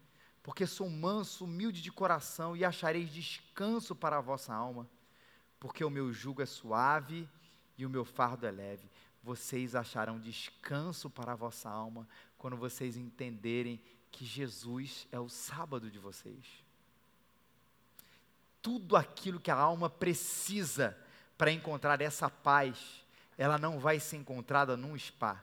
porque 0.46 0.64
sou 0.64 0.88
manso, 0.88 1.44
humilde 1.44 1.82
de 1.82 1.90
coração, 1.90 2.56
e 2.56 2.64
achareis 2.64 3.12
descanso 3.12 3.96
para 3.96 4.18
a 4.18 4.20
vossa 4.20 4.54
alma, 4.54 4.88
porque 5.58 5.84
o 5.84 5.90
meu 5.90 6.12
jugo 6.12 6.40
é 6.40 6.46
suave 6.46 7.28
e 7.76 7.84
o 7.84 7.90
meu 7.90 8.04
fardo 8.04 8.46
é 8.46 8.50
leve. 8.52 8.88
Vocês 9.24 9.74
acharão 9.74 10.20
descanso 10.20 11.10
para 11.10 11.32
a 11.32 11.34
vossa 11.34 11.68
alma 11.68 12.06
quando 12.38 12.56
vocês 12.56 12.96
entenderem 12.96 13.82
que 14.12 14.24
Jesus 14.24 15.08
é 15.10 15.18
o 15.18 15.28
sábado 15.28 15.90
de 15.90 15.98
vocês. 15.98 16.44
Tudo 18.62 18.96
aquilo 18.96 19.40
que 19.40 19.50
a 19.50 19.56
alma 19.56 19.90
precisa 19.90 20.96
para 21.36 21.50
encontrar 21.50 22.00
essa 22.00 22.30
paz, 22.30 23.04
ela 23.36 23.58
não 23.58 23.80
vai 23.80 23.98
ser 23.98 24.18
encontrada 24.18 24.76
num 24.76 24.96
spa 24.96 25.42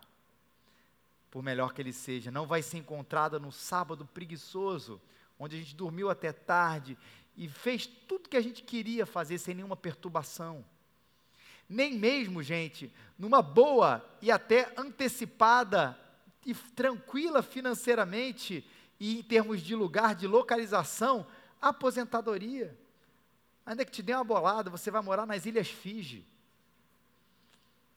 por 1.33 1.41
melhor 1.41 1.73
que 1.73 1.81
ele 1.81 1.91
seja, 1.91 2.29
não 2.29 2.45
vai 2.45 2.61
ser 2.61 2.77
encontrada 2.77 3.39
no 3.39 3.51
sábado 3.51 4.05
preguiçoso, 4.13 5.01
onde 5.39 5.55
a 5.55 5.59
gente 5.59 5.75
dormiu 5.75 6.07
até 6.07 6.31
tarde 6.31 6.95
e 7.35 7.49
fez 7.49 7.87
tudo 7.87 8.29
que 8.29 8.37
a 8.37 8.41
gente 8.41 8.61
queria 8.61 9.03
fazer 9.03 9.39
sem 9.39 9.55
nenhuma 9.55 9.75
perturbação. 9.75 10.63
Nem 11.67 11.95
mesmo, 11.95 12.43
gente, 12.43 12.93
numa 13.17 13.41
boa 13.41 14.07
e 14.21 14.29
até 14.29 14.71
antecipada 14.77 15.97
e 16.45 16.53
tranquila 16.53 17.41
financeiramente 17.41 18.63
e 18.99 19.17
em 19.17 19.23
termos 19.23 19.59
de 19.59 19.73
lugar, 19.73 20.13
de 20.13 20.27
localização, 20.27 21.25
aposentadoria. 21.59 22.77
Ainda 23.65 23.83
que 23.83 23.91
te 23.91 24.03
dê 24.03 24.13
uma 24.13 24.23
bolada, 24.23 24.69
você 24.69 24.91
vai 24.91 25.01
morar 25.01 25.25
nas 25.25 25.47
Ilhas 25.47 25.67
Fiji. 25.67 26.27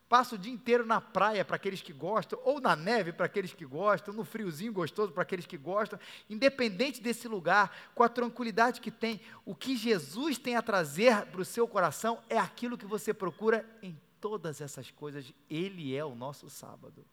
Passa 0.09 0.35
o 0.35 0.37
dia 0.37 0.53
inteiro 0.53 0.85
na 0.85 1.01
praia 1.01 1.43
para 1.43 1.57
aqueles 1.57 1.81
que 1.81 1.91
gostam, 1.91 2.39
ou 2.43 2.61
na 2.61 2.75
neve 2.77 3.11
para 3.11 3.25
aqueles 3.25 3.53
que 3.53 3.65
gostam, 3.65 4.13
no 4.13 4.23
friozinho 4.23 4.71
gostoso 4.71 5.11
para 5.11 5.23
aqueles 5.23 5.45
que 5.45 5.57
gostam, 5.57 5.99
independente 6.29 7.01
desse 7.01 7.27
lugar, 7.27 7.75
com 7.93 8.03
a 8.03 8.09
tranquilidade 8.09 8.79
que 8.79 8.89
tem, 8.89 9.19
o 9.45 9.53
que 9.53 9.75
Jesus 9.75 10.37
tem 10.37 10.55
a 10.55 10.61
trazer 10.61 11.25
para 11.25 11.41
o 11.41 11.45
seu 11.45 11.67
coração 11.67 12.23
é 12.29 12.37
aquilo 12.37 12.77
que 12.77 12.85
você 12.85 13.13
procura 13.13 13.65
em 13.81 13.99
todas 14.21 14.61
essas 14.61 14.89
coisas. 14.91 15.33
Ele 15.49 15.93
é 15.93 16.05
o 16.05 16.15
nosso 16.15 16.49
sábado, 16.49 17.05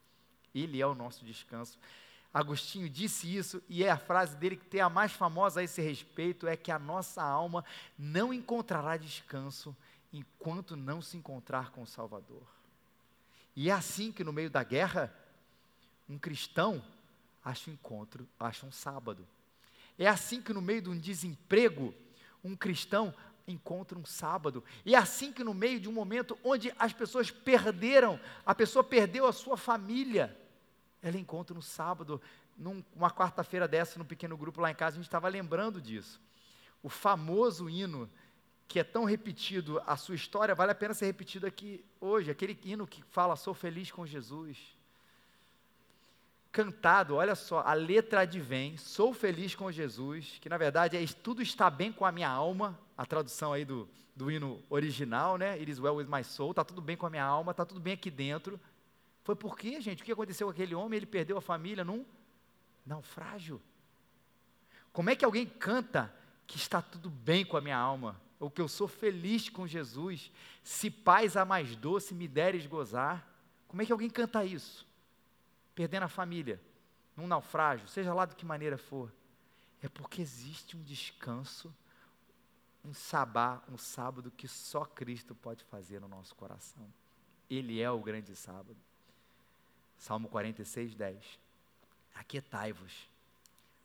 ele 0.54 0.80
é 0.80 0.86
o 0.86 0.94
nosso 0.94 1.24
descanso. 1.24 1.78
Agostinho 2.32 2.88
disse 2.88 3.34
isso, 3.34 3.60
e 3.68 3.82
é 3.82 3.90
a 3.90 3.96
frase 3.96 4.36
dele 4.36 4.56
que 4.56 4.66
tem 4.66 4.80
a 4.80 4.88
mais 4.88 5.12
famosa 5.12 5.60
a 5.60 5.64
esse 5.64 5.82
respeito: 5.82 6.46
é 6.46 6.56
que 6.56 6.70
a 6.70 6.78
nossa 6.78 7.22
alma 7.22 7.64
não 7.98 8.32
encontrará 8.32 8.96
descanso 8.96 9.76
enquanto 10.12 10.76
não 10.76 11.02
se 11.02 11.16
encontrar 11.16 11.70
com 11.70 11.82
o 11.82 11.86
Salvador. 11.86 12.53
E 13.56 13.70
é 13.70 13.72
assim 13.72 14.10
que 14.10 14.24
no 14.24 14.32
meio 14.32 14.50
da 14.50 14.62
guerra, 14.62 15.14
um 16.08 16.18
cristão 16.18 16.82
acha 17.44 17.70
um 17.70 17.74
encontro, 17.74 18.28
acha 18.38 18.66
um 18.66 18.72
sábado. 18.72 19.26
É 19.98 20.08
assim 20.08 20.42
que 20.42 20.52
no 20.52 20.60
meio 20.60 20.82
de 20.82 20.90
um 20.90 20.98
desemprego, 20.98 21.94
um 22.42 22.56
cristão 22.56 23.14
encontra 23.46 23.98
um 23.98 24.04
sábado. 24.04 24.64
E 24.84 24.94
é 24.94 24.98
assim 24.98 25.32
que 25.32 25.44
no 25.44 25.54
meio 25.54 25.78
de 25.78 25.88
um 25.88 25.92
momento 25.92 26.38
onde 26.42 26.72
as 26.78 26.92
pessoas 26.92 27.30
perderam, 27.30 28.18
a 28.44 28.54
pessoa 28.54 28.82
perdeu 28.82 29.26
a 29.26 29.32
sua 29.32 29.56
família, 29.56 30.36
ela 31.02 31.18
encontra 31.18 31.56
um 31.56 31.62
sábado. 31.62 32.20
Numa 32.56 33.10
quarta-feira 33.10 33.66
dessa, 33.66 33.98
no 33.98 34.04
pequeno 34.04 34.36
grupo 34.36 34.60
lá 34.60 34.70
em 34.70 34.74
casa, 34.74 34.96
a 34.96 34.98
gente 34.98 35.08
estava 35.08 35.28
lembrando 35.28 35.80
disso. 35.80 36.20
O 36.82 36.88
famoso 36.88 37.68
hino 37.68 38.08
que 38.66 38.78
é 38.78 38.84
tão 38.84 39.04
repetido 39.04 39.80
a 39.86 39.96
sua 39.96 40.14
história, 40.14 40.54
vale 40.54 40.72
a 40.72 40.74
pena 40.74 40.94
ser 40.94 41.06
repetido 41.06 41.46
aqui 41.46 41.84
hoje. 42.00 42.30
Aquele 42.30 42.58
hino 42.64 42.86
que 42.86 43.02
fala, 43.02 43.36
sou 43.36 43.54
feliz 43.54 43.90
com 43.90 44.06
Jesus. 44.06 44.58
Cantado, 46.50 47.16
olha 47.16 47.34
só, 47.34 47.60
a 47.60 47.74
letra 47.74 48.20
advém, 48.20 48.76
sou 48.76 49.12
feliz 49.12 49.54
com 49.54 49.72
Jesus, 49.72 50.38
que 50.40 50.48
na 50.48 50.56
verdade 50.56 50.96
é 50.96 51.04
tudo 51.06 51.42
está 51.42 51.68
bem 51.68 51.92
com 51.92 52.04
a 52.04 52.12
minha 52.12 52.28
alma, 52.28 52.78
a 52.96 53.04
tradução 53.04 53.52
aí 53.52 53.64
do, 53.64 53.88
do 54.14 54.30
hino 54.30 54.62
original, 54.70 55.36
né? 55.36 55.54
It 55.54 55.68
is 55.68 55.80
well 55.80 55.96
with 55.96 56.06
my 56.06 56.22
soul, 56.22 56.50
está 56.50 56.64
tudo 56.64 56.80
bem 56.80 56.96
com 56.96 57.06
a 57.06 57.10
minha 57.10 57.24
alma, 57.24 57.50
está 57.50 57.64
tudo 57.64 57.80
bem 57.80 57.94
aqui 57.94 58.10
dentro. 58.10 58.60
Foi 59.24 59.34
por 59.34 59.56
quê, 59.58 59.80
gente? 59.80 60.02
O 60.02 60.04
que 60.04 60.12
aconteceu 60.12 60.46
com 60.46 60.52
aquele 60.52 60.74
homem? 60.74 60.98
Ele 60.98 61.06
perdeu 61.06 61.36
a 61.36 61.40
família 61.40 61.82
num 61.82 62.04
naufrágio. 62.86 63.60
Como 64.92 65.10
é 65.10 65.16
que 65.16 65.24
alguém 65.24 65.46
canta 65.46 66.14
que 66.46 66.56
está 66.56 66.80
tudo 66.80 67.10
bem 67.10 67.44
com 67.44 67.56
a 67.56 67.60
minha 67.60 67.76
alma? 67.76 68.20
Ou 68.38 68.50
que 68.50 68.60
eu 68.60 68.68
sou 68.68 68.88
feliz 68.88 69.48
com 69.48 69.66
Jesus, 69.66 70.30
se 70.62 70.90
paz 70.90 71.36
a 71.36 71.44
mais 71.44 71.76
doce 71.76 72.14
me 72.14 72.28
deres 72.28 72.66
gozar. 72.66 73.26
Como 73.68 73.82
é 73.82 73.86
que 73.86 73.92
alguém 73.92 74.10
canta 74.10 74.44
isso? 74.44 74.86
Perdendo 75.74 76.04
a 76.04 76.08
família, 76.08 76.60
num 77.16 77.26
naufrágio, 77.26 77.88
seja 77.88 78.12
lá 78.12 78.26
de 78.26 78.34
que 78.34 78.44
maneira 78.44 78.76
for. 78.76 79.12
É 79.82 79.88
porque 79.88 80.22
existe 80.22 80.76
um 80.76 80.82
descanso, 80.82 81.74
um 82.84 82.92
sabá, 82.92 83.62
um 83.68 83.78
sábado 83.78 84.30
que 84.30 84.48
só 84.48 84.84
Cristo 84.84 85.34
pode 85.34 85.64
fazer 85.64 86.00
no 86.00 86.08
nosso 86.08 86.34
coração. 86.34 86.86
Ele 87.48 87.80
é 87.80 87.90
o 87.90 88.00
grande 88.00 88.34
sábado. 88.34 88.76
Salmo 89.98 90.28
46, 90.28 90.94
10. 90.94 91.38
Aquietai-vos, 92.14 93.08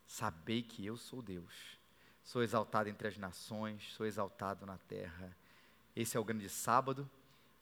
sabei 0.05 0.61
que 0.61 0.85
eu 0.85 0.97
sou 0.97 1.21
Deus 1.21 1.78
Sou 2.29 2.43
exaltado 2.43 2.87
entre 2.87 3.07
as 3.07 3.17
nações, 3.17 3.91
sou 3.93 4.05
exaltado 4.05 4.63
na 4.63 4.77
terra. 4.77 5.35
Esse 5.95 6.15
é 6.15 6.19
o 6.19 6.23
grande 6.23 6.47
sábado, 6.47 7.09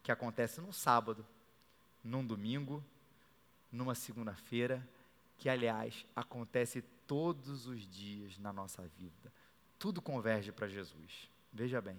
que 0.03 0.11
acontece 0.11 0.59
num 0.59 0.73
sábado, 0.73 1.25
num 2.03 2.27
domingo, 2.27 2.83
numa 3.71 3.95
segunda-feira, 3.95 4.85
que 5.37 5.47
aliás 5.47 6.05
acontece 6.13 6.81
todos 7.07 7.65
os 7.65 7.87
dias 7.87 8.37
na 8.39 8.51
nossa 8.51 8.85
vida. 8.99 9.31
Tudo 9.79 10.01
converge 10.01 10.51
para 10.51 10.67
Jesus. 10.67 11.29
Veja 11.53 11.79
bem, 11.79 11.97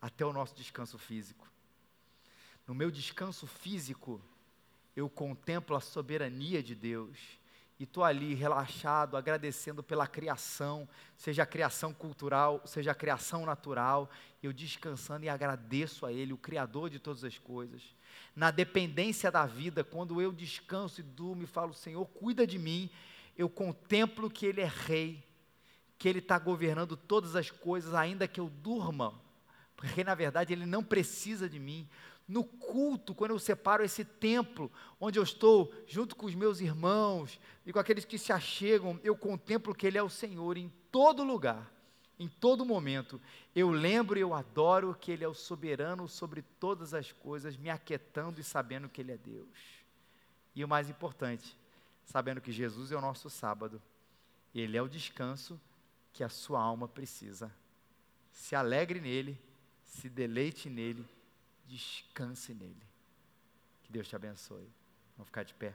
até 0.00 0.24
o 0.24 0.32
nosso 0.32 0.54
descanso 0.54 0.96
físico. 0.96 1.46
No 2.66 2.74
meu 2.74 2.90
descanso 2.90 3.46
físico, 3.46 4.22
eu 4.96 5.10
contemplo 5.10 5.76
a 5.76 5.82
soberania 5.82 6.62
de 6.62 6.74
Deus 6.74 7.38
e 7.78 7.84
estou 7.84 8.02
ali 8.02 8.34
relaxado, 8.34 9.16
agradecendo 9.16 9.82
pela 9.82 10.06
criação, 10.06 10.88
seja 11.16 11.42
a 11.42 11.46
criação 11.46 11.92
cultural, 11.92 12.62
seja 12.64 12.92
a 12.92 12.94
criação 12.94 13.44
natural, 13.44 14.10
eu 14.42 14.52
descansando 14.52 15.26
e 15.26 15.28
agradeço 15.28 16.06
a 16.06 16.12
Ele, 16.12 16.32
o 16.32 16.38
Criador 16.38 16.88
de 16.88 16.98
todas 16.98 17.22
as 17.22 17.36
coisas. 17.38 17.82
Na 18.34 18.50
dependência 18.50 19.30
da 19.30 19.44
vida, 19.44 19.84
quando 19.84 20.20
eu 20.22 20.32
descanso 20.32 21.00
e 21.00 21.04
durmo 21.04 21.42
e 21.42 21.46
falo, 21.46 21.74
Senhor, 21.74 22.06
cuida 22.06 22.46
de 22.46 22.58
mim, 22.58 22.90
eu 23.36 23.48
contemplo 23.48 24.30
que 24.30 24.46
Ele 24.46 24.62
é 24.62 24.70
Rei, 24.86 25.22
que 25.98 26.08
Ele 26.08 26.20
está 26.20 26.38
governando 26.38 26.96
todas 26.96 27.36
as 27.36 27.50
coisas, 27.50 27.92
ainda 27.92 28.26
que 28.26 28.40
eu 28.40 28.48
durma, 28.48 29.12
porque 29.76 30.02
na 30.02 30.14
verdade 30.14 30.54
Ele 30.54 30.64
não 30.64 30.82
precisa 30.82 31.46
de 31.46 31.58
mim 31.58 31.86
no 32.28 32.42
culto, 32.42 33.14
quando 33.14 33.30
eu 33.30 33.38
separo 33.38 33.84
esse 33.84 34.04
templo, 34.04 34.70
onde 35.00 35.18
eu 35.18 35.22
estou 35.22 35.72
junto 35.86 36.16
com 36.16 36.26
os 36.26 36.34
meus 36.34 36.60
irmãos 36.60 37.38
e 37.64 37.72
com 37.72 37.78
aqueles 37.78 38.04
que 38.04 38.18
se 38.18 38.32
achegam, 38.32 38.98
eu 39.04 39.16
contemplo 39.16 39.74
que 39.74 39.86
Ele 39.86 39.98
é 39.98 40.02
o 40.02 40.10
Senhor 40.10 40.56
em 40.56 40.72
todo 40.90 41.22
lugar, 41.22 41.70
em 42.18 42.26
todo 42.26 42.66
momento. 42.66 43.20
Eu 43.54 43.70
lembro 43.70 44.18
e 44.18 44.22
eu 44.22 44.34
adoro 44.34 44.96
que 45.00 45.12
Ele 45.12 45.22
é 45.22 45.28
o 45.28 45.34
soberano 45.34 46.08
sobre 46.08 46.42
todas 46.42 46.92
as 46.92 47.12
coisas, 47.12 47.56
me 47.56 47.70
aquietando 47.70 48.40
e 48.40 48.44
sabendo 48.44 48.88
que 48.88 49.00
Ele 49.00 49.12
é 49.12 49.18
Deus. 49.18 49.84
E 50.54 50.64
o 50.64 50.68
mais 50.68 50.90
importante, 50.90 51.56
sabendo 52.04 52.40
que 52.40 52.50
Jesus 52.50 52.90
é 52.90 52.96
o 52.96 53.00
nosso 53.00 53.30
sábado, 53.30 53.80
Ele 54.52 54.76
é 54.76 54.82
o 54.82 54.88
descanso 54.88 55.60
que 56.12 56.24
a 56.24 56.28
sua 56.28 56.60
alma 56.60 56.88
precisa. 56.88 57.54
Se 58.32 58.56
alegre 58.56 59.00
nele, 59.00 59.38
se 59.84 60.08
deleite 60.08 60.68
nele 60.68 61.06
descanse 61.68 62.54
nele. 62.54 62.86
Que 63.82 63.92
Deus 63.92 64.08
te 64.08 64.16
abençoe. 64.16 64.68
Vamos 65.16 65.28
ficar 65.28 65.44
de 65.44 65.54
pé. 65.54 65.74